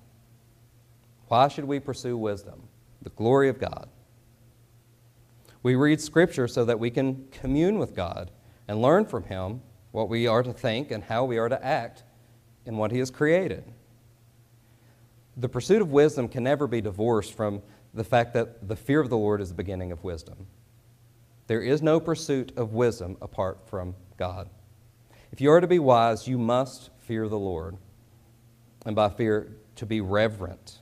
Why 1.29 1.47
should 1.47 1.63
we 1.63 1.79
pursue 1.79 2.17
wisdom? 2.17 2.63
The 3.01 3.11
glory 3.11 3.47
of 3.47 3.59
God. 3.59 3.87
We 5.63 5.75
read 5.75 6.01
Scripture 6.01 6.49
so 6.49 6.65
that 6.65 6.81
we 6.81 6.89
can 6.89 7.29
commune 7.31 7.79
with 7.79 7.95
God 7.95 8.29
and 8.67 8.81
learn 8.81 9.05
from 9.05 9.23
Him 9.23 9.61
what 9.91 10.09
we 10.09 10.27
are 10.27 10.43
to 10.43 10.51
think 10.51 10.91
and 10.91 11.01
how 11.01 11.23
we 11.23 11.37
are 11.37 11.47
to 11.47 11.65
act 11.65 12.03
in 12.65 12.75
what 12.75 12.91
He 12.91 12.99
has 12.99 13.09
created. 13.09 13.63
The 15.37 15.47
pursuit 15.47 15.81
of 15.81 15.93
wisdom 15.93 16.27
can 16.27 16.43
never 16.43 16.67
be 16.67 16.81
divorced 16.81 17.35
from 17.35 17.61
the 17.93 18.03
fact 18.03 18.33
that 18.33 18.67
the 18.67 18.75
fear 18.75 18.99
of 18.99 19.09
the 19.09 19.17
Lord 19.17 19.39
is 19.39 19.47
the 19.47 19.55
beginning 19.55 19.93
of 19.93 20.03
wisdom. 20.03 20.47
There 21.47 21.61
is 21.61 21.81
no 21.81 21.99
pursuit 21.99 22.53
of 22.55 22.73
wisdom 22.73 23.17
apart 23.21 23.67
from 23.67 23.95
God. 24.17 24.49
If 25.31 25.41
you 25.41 25.51
are 25.51 25.61
to 25.61 25.67
be 25.67 25.79
wise, 25.79 26.27
you 26.27 26.37
must 26.37 26.89
fear 26.99 27.27
the 27.27 27.39
Lord. 27.39 27.77
And 28.85 28.95
by 28.95 29.09
fear, 29.09 29.57
to 29.75 29.85
be 29.85 30.01
reverent, 30.01 30.79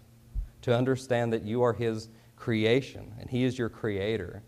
to 0.64 0.76
understand 0.76 1.32
that 1.34 1.44
you 1.44 1.64
are 1.64 1.74
His 1.74 2.10
creation 2.36 3.14
and 3.20 3.30
He 3.30 3.44
is 3.44 3.58
your 3.58 3.70
creator, 3.70 4.44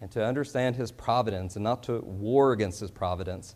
and 0.00 0.10
to 0.12 0.24
understand 0.24 0.76
His 0.76 0.90
providence 0.90 1.56
and 1.56 1.64
not 1.64 1.82
to 1.84 2.00
war 2.00 2.52
against 2.52 2.80
His 2.80 2.90
providence, 2.90 3.54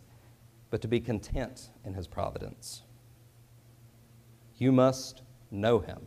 but 0.69 0.81
to 0.81 0.87
be 0.87 0.99
content 0.99 1.69
in 1.83 1.93
His 1.93 2.07
providence. 2.07 2.83
You 4.57 4.71
must 4.71 5.23
know 5.49 5.79
Him. 5.79 6.05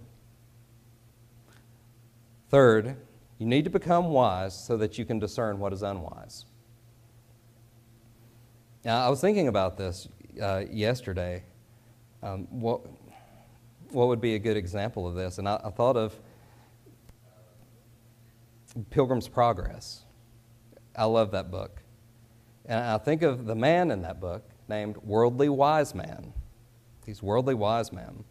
Third, 2.48 2.96
you 3.38 3.46
need 3.46 3.64
to 3.64 3.70
become 3.70 4.06
wise 4.06 4.54
so 4.56 4.76
that 4.76 4.98
you 4.98 5.04
can 5.04 5.18
discern 5.18 5.58
what 5.58 5.72
is 5.72 5.82
unwise. 5.82 6.44
Now, 8.84 9.04
I 9.04 9.08
was 9.08 9.20
thinking 9.20 9.48
about 9.48 9.76
this 9.76 10.08
uh, 10.40 10.64
yesterday. 10.70 11.42
Um, 12.22 12.46
what, 12.50 12.82
what 13.90 14.08
would 14.08 14.20
be 14.20 14.34
a 14.34 14.38
good 14.38 14.56
example 14.56 15.06
of 15.06 15.14
this? 15.14 15.38
And 15.38 15.48
I, 15.48 15.60
I 15.64 15.70
thought 15.70 15.96
of 15.96 16.14
Pilgrim's 18.90 19.28
Progress. 19.28 20.02
I 20.96 21.04
love 21.04 21.30
that 21.32 21.50
book. 21.50 21.82
And 22.66 22.78
I 22.78 22.98
think 22.98 23.22
of 23.22 23.46
the 23.46 23.54
man 23.54 23.90
in 23.90 24.02
that 24.02 24.20
book 24.20 24.48
named 24.68 24.96
Worldly 24.98 25.48
Wise 25.48 25.94
Man. 25.94 26.32
He's 27.04 27.22
Worldly 27.22 27.54
Wise 27.54 27.92
Man. 27.92 28.24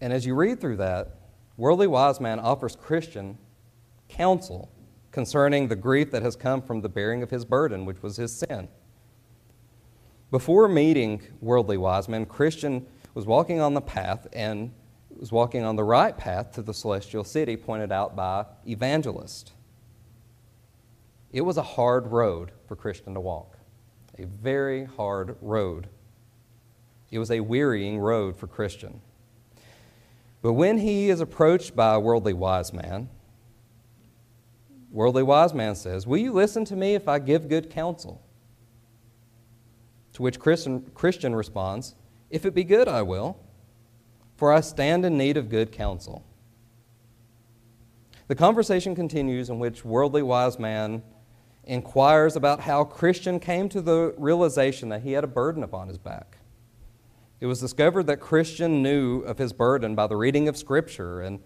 And 0.00 0.12
as 0.12 0.26
you 0.26 0.34
read 0.34 0.60
through 0.60 0.76
that, 0.76 1.16
Worldly 1.56 1.86
Wise 1.86 2.20
Man 2.20 2.38
offers 2.38 2.76
Christian 2.76 3.38
counsel 4.08 4.70
concerning 5.10 5.68
the 5.68 5.76
grief 5.76 6.10
that 6.10 6.22
has 6.22 6.36
come 6.36 6.60
from 6.60 6.80
the 6.80 6.88
bearing 6.88 7.22
of 7.22 7.30
his 7.30 7.44
burden, 7.44 7.86
which 7.86 8.02
was 8.02 8.16
his 8.16 8.32
sin. 8.36 8.68
Before 10.30 10.68
meeting 10.68 11.22
Worldly 11.40 11.76
Wise 11.76 12.08
Man, 12.08 12.26
Christian 12.26 12.86
was 13.14 13.26
walking 13.26 13.60
on 13.60 13.74
the 13.74 13.80
path 13.80 14.26
and 14.32 14.72
was 15.18 15.32
walking 15.32 15.62
on 15.62 15.76
the 15.76 15.84
right 15.84 16.16
path 16.16 16.52
to 16.52 16.62
the 16.62 16.74
celestial 16.74 17.24
city 17.24 17.56
pointed 17.56 17.90
out 17.90 18.14
by 18.14 18.44
evangelist. 18.66 19.52
It 21.32 21.40
was 21.40 21.56
a 21.56 21.62
hard 21.62 22.08
road 22.08 22.52
for 22.66 22.76
Christian 22.76 23.14
to 23.14 23.20
walk, 23.20 23.56
a 24.18 24.26
very 24.26 24.84
hard 24.84 25.36
road. 25.40 25.88
It 27.10 27.18
was 27.18 27.30
a 27.30 27.40
wearying 27.40 27.98
road 27.98 28.36
for 28.36 28.46
Christian. 28.46 29.00
But 30.42 30.52
when 30.52 30.78
he 30.78 31.08
is 31.08 31.20
approached 31.20 31.74
by 31.74 31.94
a 31.94 32.00
worldly 32.00 32.32
wise 32.32 32.72
man, 32.72 33.08
worldly 34.96 35.22
wise 35.22 35.52
man 35.52 35.74
says, 35.74 36.06
Will 36.06 36.16
you 36.16 36.32
listen 36.32 36.64
to 36.64 36.74
me 36.74 36.94
if 36.94 37.06
I 37.06 37.18
give 37.18 37.50
good 37.50 37.68
counsel? 37.68 38.22
To 40.14 40.22
which 40.22 40.40
Christian, 40.40 41.34
responds, 41.36 41.94
If 42.30 42.46
it 42.46 42.54
be 42.54 42.64
good, 42.64 42.88
I 42.88 43.02
will, 43.02 43.38
for 44.36 44.50
I 44.50 44.62
stand 44.62 45.04
in 45.04 45.18
need 45.18 45.36
of 45.36 45.50
good 45.50 45.70
counsel. 45.70 46.24
The 48.28 48.34
conversation 48.34 48.94
continues 48.94 49.50
in 49.50 49.58
which 49.58 49.84
worldly 49.84 50.22
wise 50.22 50.58
man 50.58 51.02
inquires 51.64 52.34
about 52.34 52.60
how 52.60 52.82
Christian 52.82 53.38
came 53.38 53.68
to 53.68 53.82
the 53.82 54.14
realization 54.16 54.88
that 54.88 55.02
he 55.02 55.12
had 55.12 55.24
a 55.24 55.28
burden 55.28 55.62
upon 55.62 55.88
his 55.88 55.98
back. 55.98 56.38
It 57.38 57.46
was 57.46 57.60
discovered 57.60 58.04
that 58.04 58.20
Christian 58.20 58.82
knew 58.82 59.20
of 59.20 59.36
his 59.36 59.52
burden 59.52 59.94
by 59.94 60.06
the 60.06 60.16
reading 60.16 60.48
of 60.48 60.56
Scripture 60.56 61.20
and 61.20 61.40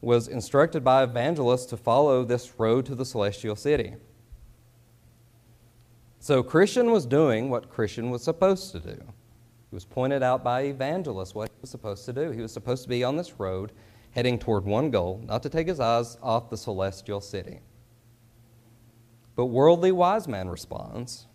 was 0.00 0.28
instructed 0.28 0.84
by 0.84 1.02
evangelists 1.02 1.66
to 1.66 1.76
follow 1.76 2.24
this 2.24 2.58
road 2.58 2.86
to 2.86 2.94
the 2.94 3.04
celestial 3.04 3.56
city. 3.56 3.94
So 6.18 6.42
Christian 6.42 6.90
was 6.90 7.06
doing 7.06 7.50
what 7.50 7.70
Christian 7.70 8.10
was 8.10 8.22
supposed 8.22 8.72
to 8.72 8.80
do. 8.80 8.96
He 9.70 9.74
was 9.74 9.84
pointed 9.84 10.22
out 10.22 10.42
by 10.42 10.62
evangelists 10.62 11.34
what 11.34 11.48
he 11.48 11.60
was 11.60 11.70
supposed 11.70 12.04
to 12.06 12.12
do. 12.12 12.30
He 12.30 12.40
was 12.40 12.52
supposed 12.52 12.82
to 12.82 12.88
be 12.88 13.04
on 13.04 13.16
this 13.16 13.38
road 13.38 13.72
heading 14.10 14.38
toward 14.38 14.64
one 14.64 14.90
goal, 14.90 15.22
not 15.26 15.42
to 15.42 15.50
take 15.50 15.68
his 15.68 15.78
eyes 15.78 16.16
off 16.22 16.48
the 16.48 16.56
celestial 16.56 17.20
city. 17.20 17.60
But 19.34 19.46
worldly 19.46 19.92
wise 19.92 20.26
man 20.26 20.48
responds, 20.48 21.26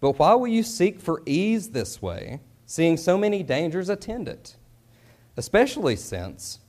But 0.00 0.18
why 0.18 0.34
will 0.34 0.46
you 0.46 0.62
seek 0.62 1.00
for 1.00 1.22
ease 1.26 1.70
this 1.70 2.00
way, 2.00 2.40
seeing 2.66 2.96
so 2.96 3.18
many 3.18 3.42
dangers 3.42 3.88
attend 3.88 4.28
it? 4.28 4.56
Especially 5.36 5.96
since, 5.96 6.60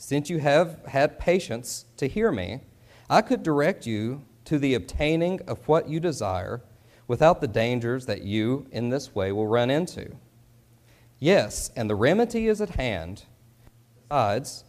since 0.00 0.30
you 0.30 0.38
have 0.38 0.82
had 0.86 1.18
patience 1.18 1.84
to 1.98 2.08
hear 2.08 2.32
me, 2.32 2.62
I 3.10 3.20
could 3.20 3.42
direct 3.42 3.86
you 3.86 4.24
to 4.46 4.58
the 4.58 4.72
obtaining 4.72 5.42
of 5.42 5.68
what 5.68 5.90
you 5.90 6.00
desire 6.00 6.62
without 7.06 7.42
the 7.42 7.46
dangers 7.46 8.06
that 8.06 8.22
you 8.22 8.66
in 8.72 8.88
this 8.88 9.14
way 9.14 9.30
will 9.30 9.46
run 9.46 9.68
into. 9.68 10.16
Yes, 11.18 11.70
and 11.76 11.90
the 11.90 11.94
remedy 11.94 12.46
is 12.46 12.62
at 12.62 12.70
hand. 12.70 13.24
Besides, 14.08 14.64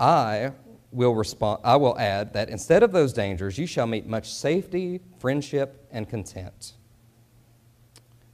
I 0.00 0.50
will 0.90 1.14
respond, 1.14 1.60
I 1.62 1.76
will 1.76 1.96
add 1.96 2.32
that 2.32 2.50
instead 2.50 2.82
of 2.82 2.90
those 2.90 3.12
dangers, 3.12 3.56
you 3.56 3.66
shall 3.66 3.86
meet 3.86 4.08
much 4.08 4.32
safety, 4.32 5.00
friendship, 5.20 5.86
and 5.92 6.08
content. 6.08 6.72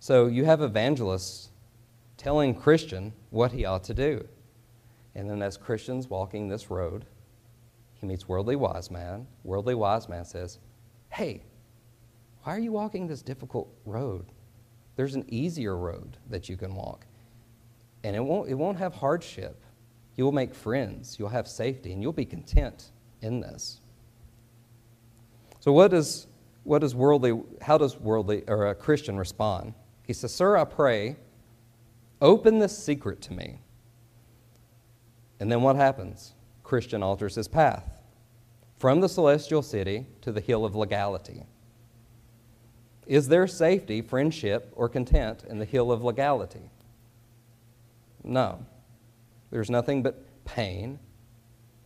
So 0.00 0.28
you 0.28 0.46
have 0.46 0.62
evangelists 0.62 1.50
telling 2.16 2.54
Christian 2.54 3.12
what 3.28 3.52
he 3.52 3.66
ought 3.66 3.84
to 3.84 3.92
do. 3.92 4.26
And 5.14 5.28
then 5.28 5.42
as 5.42 5.56
Christian's 5.56 6.08
walking 6.08 6.48
this 6.48 6.70
road, 6.70 7.06
he 7.94 8.06
meets 8.06 8.28
worldly 8.28 8.56
wise 8.56 8.90
man. 8.90 9.26
Worldly 9.44 9.74
wise 9.74 10.08
man 10.08 10.24
says, 10.24 10.58
Hey, 11.10 11.42
why 12.42 12.54
are 12.54 12.60
you 12.60 12.72
walking 12.72 13.06
this 13.06 13.22
difficult 13.22 13.68
road? 13.84 14.26
There's 14.96 15.14
an 15.14 15.24
easier 15.28 15.76
road 15.76 16.16
that 16.30 16.48
you 16.48 16.56
can 16.56 16.74
walk. 16.74 17.06
And 18.04 18.14
it 18.14 18.20
won't, 18.20 18.48
it 18.48 18.54
won't 18.54 18.78
have 18.78 18.94
hardship. 18.94 19.64
You 20.16 20.24
will 20.24 20.32
make 20.32 20.54
friends, 20.54 21.16
you'll 21.18 21.28
have 21.28 21.46
safety, 21.46 21.92
and 21.92 22.02
you'll 22.02 22.12
be 22.12 22.24
content 22.24 22.90
in 23.22 23.40
this. 23.40 23.80
So, 25.60 25.72
what 25.72 25.90
does, 25.90 26.26
what 26.64 26.80
does 26.80 26.94
worldly, 26.94 27.40
how 27.60 27.78
does 27.78 27.98
worldly 27.98 28.42
or 28.48 28.68
a 28.68 28.74
Christian 28.74 29.16
respond? 29.16 29.74
He 30.06 30.12
says, 30.12 30.32
Sir, 30.32 30.56
I 30.56 30.64
pray, 30.64 31.16
open 32.20 32.58
this 32.58 32.76
secret 32.76 33.20
to 33.22 33.32
me. 33.32 33.60
And 35.40 35.50
then 35.50 35.62
what 35.62 35.76
happens? 35.76 36.34
Christian 36.62 37.02
alters 37.02 37.34
his 37.34 37.48
path 37.48 37.98
from 38.78 39.00
the 39.00 39.08
celestial 39.08 39.62
city 39.62 40.06
to 40.20 40.32
the 40.32 40.40
hill 40.40 40.64
of 40.64 40.76
legality. 40.76 41.44
Is 43.06 43.28
there 43.28 43.46
safety, 43.46 44.02
friendship, 44.02 44.72
or 44.76 44.88
content 44.88 45.44
in 45.48 45.58
the 45.58 45.64
hill 45.64 45.90
of 45.90 46.04
legality? 46.04 46.70
No. 48.22 48.66
There's 49.50 49.70
nothing 49.70 50.02
but 50.02 50.22
pain, 50.44 50.98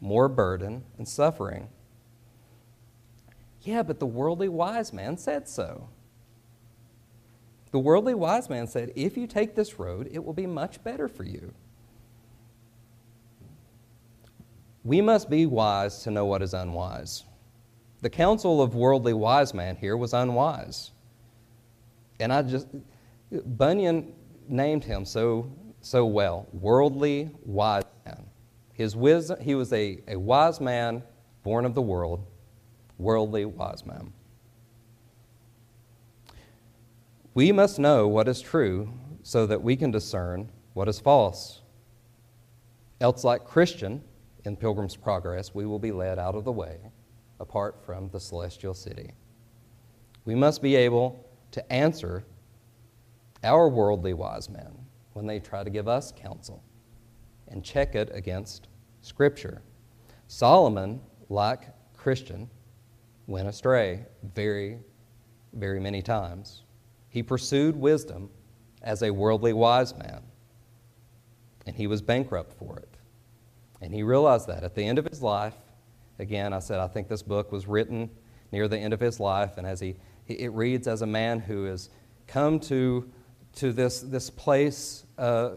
more 0.00 0.28
burden, 0.28 0.84
and 0.98 1.06
suffering. 1.06 1.68
Yeah, 3.62 3.84
but 3.84 4.00
the 4.00 4.06
worldly 4.06 4.48
wise 4.48 4.92
man 4.92 5.16
said 5.16 5.48
so. 5.48 5.88
The 7.70 7.78
worldly 7.78 8.14
wise 8.14 8.50
man 8.50 8.66
said, 8.66 8.92
if 8.96 9.16
you 9.16 9.26
take 9.26 9.54
this 9.54 9.78
road, 9.78 10.08
it 10.12 10.24
will 10.24 10.34
be 10.34 10.46
much 10.46 10.82
better 10.82 11.08
for 11.08 11.24
you. 11.24 11.54
We 14.84 15.00
must 15.00 15.30
be 15.30 15.46
wise 15.46 16.02
to 16.02 16.10
know 16.10 16.26
what 16.26 16.42
is 16.42 16.54
unwise. 16.54 17.24
The 18.00 18.10
counsel 18.10 18.60
of 18.60 18.74
worldly 18.74 19.12
wise 19.12 19.54
man 19.54 19.76
here 19.76 19.96
was 19.96 20.12
unwise. 20.12 20.90
And 22.18 22.32
I 22.32 22.42
just, 22.42 22.66
Bunyan 23.30 24.12
named 24.48 24.82
him 24.84 25.04
so, 25.04 25.50
so 25.80 26.04
well 26.04 26.48
worldly 26.52 27.30
wise 27.44 27.84
man. 28.04 28.26
His 28.74 28.96
wisdom, 28.96 29.40
he 29.40 29.54
was 29.54 29.72
a, 29.72 30.02
a 30.08 30.18
wise 30.18 30.60
man 30.60 31.04
born 31.44 31.64
of 31.64 31.74
the 31.74 31.82
world, 31.82 32.26
worldly 32.98 33.44
wise 33.44 33.86
man. 33.86 34.12
We 37.34 37.52
must 37.52 37.78
know 37.78 38.08
what 38.08 38.28
is 38.28 38.40
true 38.40 38.92
so 39.22 39.46
that 39.46 39.62
we 39.62 39.76
can 39.76 39.90
discern 39.90 40.50
what 40.74 40.88
is 40.88 40.98
false. 40.98 41.60
Else, 43.00 43.24
like 43.24 43.44
Christian 43.44 44.02
in 44.44 44.56
Pilgrim's 44.56 44.96
Progress, 44.96 45.54
we 45.54 45.66
will 45.66 45.78
be 45.78 45.92
led 45.92 46.18
out 46.18 46.34
of 46.34 46.44
the 46.44 46.52
way 46.52 46.78
apart 47.40 47.84
from 47.84 48.08
the 48.10 48.20
celestial 48.20 48.74
city. 48.74 49.12
We 50.24 50.34
must 50.34 50.62
be 50.62 50.76
able 50.76 51.28
to 51.50 51.72
answer 51.72 52.24
our 53.44 53.68
worldly 53.68 54.14
wise 54.14 54.48
men 54.48 54.72
when 55.12 55.26
they 55.26 55.40
try 55.40 55.64
to 55.64 55.70
give 55.70 55.88
us 55.88 56.12
counsel 56.12 56.62
and 57.48 57.64
check 57.64 57.94
it 57.94 58.10
against 58.12 58.68
Scripture. 59.00 59.62
Solomon, 60.28 61.00
like 61.28 61.68
Christian, 61.96 62.48
went 63.26 63.48
astray 63.48 64.06
very, 64.34 64.78
very 65.52 65.80
many 65.80 66.02
times. 66.02 66.62
He 67.08 67.22
pursued 67.22 67.76
wisdom 67.76 68.30
as 68.82 69.02
a 69.02 69.10
worldly 69.10 69.52
wise 69.52 69.96
man, 69.96 70.22
and 71.66 71.76
he 71.76 71.86
was 71.86 72.00
bankrupt 72.00 72.52
for 72.58 72.78
it. 72.78 72.91
And 73.82 73.92
he 73.92 74.04
realized 74.04 74.46
that 74.46 74.62
at 74.62 74.76
the 74.76 74.84
end 74.84 74.98
of 75.00 75.04
his 75.04 75.20
life, 75.20 75.56
again, 76.20 76.52
I 76.52 76.60
said, 76.60 76.78
I 76.78 76.86
think 76.86 77.08
this 77.08 77.22
book 77.22 77.50
was 77.50 77.66
written 77.66 78.08
near 78.52 78.68
the 78.68 78.78
end 78.78 78.94
of 78.94 79.00
his 79.00 79.18
life, 79.18 79.58
and 79.58 79.66
as 79.66 79.80
he, 79.80 79.96
it 80.28 80.52
reads 80.52 80.86
as 80.86 81.02
a 81.02 81.06
man 81.06 81.40
who 81.40 81.64
has 81.64 81.90
come 82.28 82.60
to, 82.60 83.10
to 83.56 83.72
this, 83.72 84.00
this 84.00 84.30
place, 84.30 85.04
uh, 85.18 85.56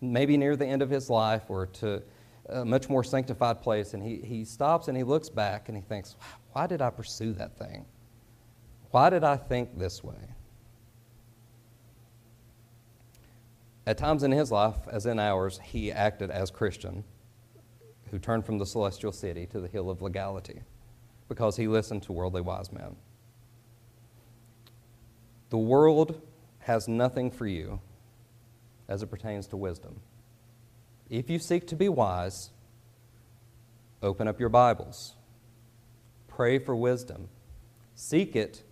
maybe 0.00 0.38
near 0.38 0.56
the 0.56 0.66
end 0.66 0.80
of 0.80 0.88
his 0.88 1.10
life, 1.10 1.42
or 1.48 1.66
to 1.66 2.02
a 2.48 2.64
much 2.64 2.88
more 2.88 3.04
sanctified 3.04 3.60
place, 3.60 3.92
and 3.92 4.02
he, 4.02 4.16
he 4.16 4.44
stops 4.44 4.88
and 4.88 4.96
he 4.96 5.04
looks 5.04 5.28
back 5.28 5.68
and 5.68 5.76
he 5.76 5.82
thinks, 5.82 6.16
why 6.52 6.66
did 6.66 6.80
I 6.80 6.88
pursue 6.88 7.34
that 7.34 7.58
thing? 7.58 7.84
Why 8.92 9.10
did 9.10 9.24
I 9.24 9.36
think 9.36 9.78
this 9.78 10.02
way? 10.02 10.14
At 13.86 13.98
times 13.98 14.22
in 14.22 14.30
his 14.30 14.52
life, 14.52 14.76
as 14.90 15.06
in 15.06 15.18
ours, 15.18 15.60
he 15.62 15.90
acted 15.90 16.30
as 16.30 16.50
Christian 16.50 17.04
who 18.10 18.18
turned 18.18 18.44
from 18.44 18.58
the 18.58 18.66
celestial 18.66 19.12
city 19.12 19.46
to 19.46 19.60
the 19.60 19.68
hill 19.68 19.88
of 19.88 20.02
legality 20.02 20.62
because 21.28 21.56
he 21.56 21.68
listened 21.68 22.02
to 22.02 22.12
worldly 22.12 22.40
wise 22.40 22.72
men. 22.72 22.96
The 25.50 25.58
world 25.58 26.20
has 26.60 26.88
nothing 26.88 27.30
for 27.30 27.46
you 27.46 27.80
as 28.88 29.02
it 29.02 29.06
pertains 29.06 29.46
to 29.48 29.56
wisdom. 29.56 30.00
If 31.08 31.30
you 31.30 31.38
seek 31.38 31.66
to 31.68 31.76
be 31.76 31.88
wise, 31.88 32.50
open 34.02 34.28
up 34.28 34.40
your 34.40 34.48
Bibles, 34.48 35.14
pray 36.28 36.58
for 36.58 36.74
wisdom, 36.74 37.28
seek 37.94 38.36
it 38.36 38.62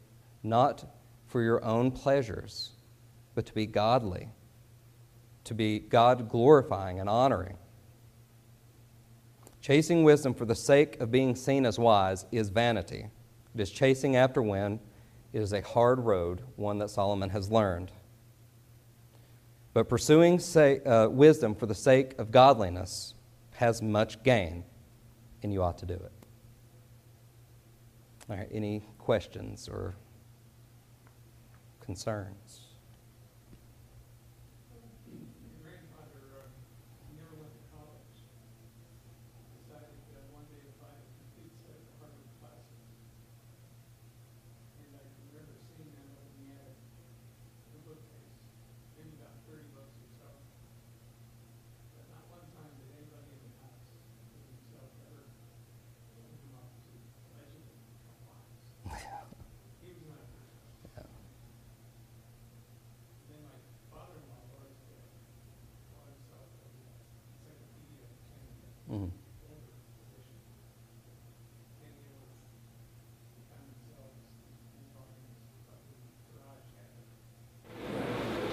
not 0.42 0.84
for 1.26 1.42
your 1.42 1.64
own 1.64 1.90
pleasures, 1.90 2.72
but 3.34 3.46
to 3.46 3.54
be 3.54 3.66
godly 3.66 4.28
to 5.48 5.54
be 5.54 5.78
God 5.78 6.28
glorifying 6.28 7.00
and 7.00 7.08
honoring. 7.08 7.56
Chasing 9.62 10.04
wisdom 10.04 10.34
for 10.34 10.44
the 10.44 10.54
sake 10.54 11.00
of 11.00 11.10
being 11.10 11.34
seen 11.34 11.64
as 11.64 11.78
wise 11.78 12.26
is 12.30 12.50
vanity. 12.50 13.06
It 13.54 13.60
is 13.60 13.70
chasing 13.70 14.14
after 14.14 14.42
wind. 14.42 14.78
It 15.32 15.40
is 15.40 15.54
a 15.54 15.62
hard 15.62 16.00
road, 16.00 16.42
one 16.56 16.76
that 16.78 16.90
Solomon 16.90 17.30
has 17.30 17.50
learned. 17.50 17.90
But 19.72 19.88
pursuing 19.88 20.38
say, 20.38 20.80
uh, 20.80 21.08
wisdom 21.08 21.54
for 21.54 21.64
the 21.64 21.74
sake 21.74 22.18
of 22.18 22.30
godliness 22.30 23.14
has 23.54 23.80
much 23.80 24.22
gain, 24.22 24.64
and 25.42 25.50
you 25.50 25.62
ought 25.62 25.78
to 25.78 25.86
do 25.86 25.94
it. 25.94 26.12
All 28.28 28.36
right, 28.36 28.48
any 28.52 28.82
questions 28.98 29.66
or 29.66 29.94
concerns? 31.80 32.68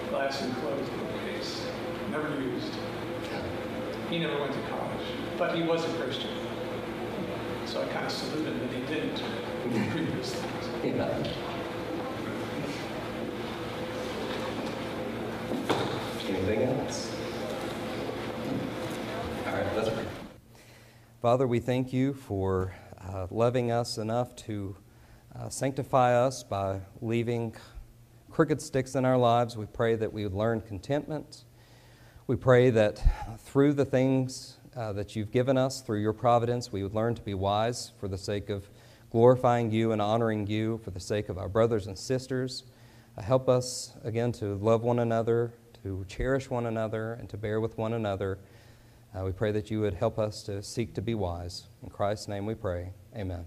Glass 0.10 0.42
enclosed 0.44 0.92
bookcase, 0.98 1.68
never 2.10 2.42
used. 2.42 2.74
He 4.16 4.22
never 4.22 4.40
went 4.40 4.54
to 4.54 4.62
college, 4.70 5.08
but 5.38 5.58
he 5.58 5.64
was 5.64 5.84
a 5.84 5.90
Christian. 5.98 6.30
So 7.66 7.82
I 7.82 7.86
kind 7.88 8.06
of 8.06 8.12
salute 8.14 8.48
him 8.48 8.60
that 8.60 8.72
he 8.72 8.80
didn't 8.86 9.18
do 9.18 9.92
previous 9.92 10.34
things. 10.34 10.70
Amen. 10.86 11.30
Anything 16.30 16.64
else? 16.64 17.14
All 19.48 19.54
right, 19.54 19.76
let's 19.76 19.90
pray. 19.90 20.06
Father, 21.22 21.46
we 21.46 21.60
thank 21.60 21.92
you 21.92 22.14
for 22.14 22.74
uh, 23.02 23.28
loving 23.30 23.70
us 23.70 23.98
enough 23.98 24.34
to 24.38 24.78
uh, 25.38 25.50
sanctify 25.50 26.16
us 26.16 26.42
by 26.42 26.80
leaving 27.02 27.54
crooked 28.32 28.62
sticks 28.62 28.96
in 28.96 29.04
our 29.04 29.18
lives. 29.18 29.58
We 29.58 29.66
pray 29.66 29.96
that 29.96 30.14
we 30.14 30.24
would 30.24 30.34
learn 30.34 30.62
contentment. 30.62 31.44
We 32.28 32.36
pray 32.36 32.72
that 32.72 33.04
through 33.42 33.74
the 33.74 33.86
things 33.86 34.58
uh, 34.76 34.94
that 34.94 35.16
you've 35.16 35.32
given 35.32 35.60
us, 35.60 35.82
through 35.82 36.00
your 36.02 36.12
providence, 36.12 36.72
we 36.72 36.82
would 36.82 36.96
learn 36.96 37.14
to 37.14 37.22
be 37.22 37.36
wise 37.36 37.92
for 38.00 38.08
the 38.08 38.18
sake 38.18 38.50
of 38.50 38.68
glorifying 39.12 39.70
you 39.70 39.92
and 39.92 40.02
honoring 40.02 40.48
you, 40.48 40.80
for 40.84 40.90
the 40.90 41.00
sake 41.00 41.30
of 41.30 41.38
our 41.38 41.48
brothers 41.48 41.86
and 41.86 41.96
sisters. 41.96 42.64
Uh, 43.16 43.22
help 43.22 43.48
us, 43.48 43.94
again, 44.04 44.32
to 44.32 44.56
love 44.56 44.82
one 44.82 44.98
another, 44.98 45.54
to 45.84 46.04
cherish 46.08 46.50
one 46.50 46.66
another, 46.66 47.14
and 47.14 47.30
to 47.30 47.38
bear 47.38 47.62
with 47.62 47.78
one 47.78 47.94
another. 47.94 48.40
Uh, 49.16 49.24
we 49.24 49.32
pray 49.32 49.52
that 49.52 49.70
you 49.70 49.82
would 49.82 49.94
help 49.94 50.18
us 50.18 50.42
to 50.42 50.64
seek 50.64 50.96
to 50.96 51.04
be 51.04 51.14
wise. 51.14 51.68
In 51.84 51.90
Christ's 51.92 52.28
name 52.28 52.48
we 52.48 52.56
pray. 52.56 52.90
Amen. 53.16 53.46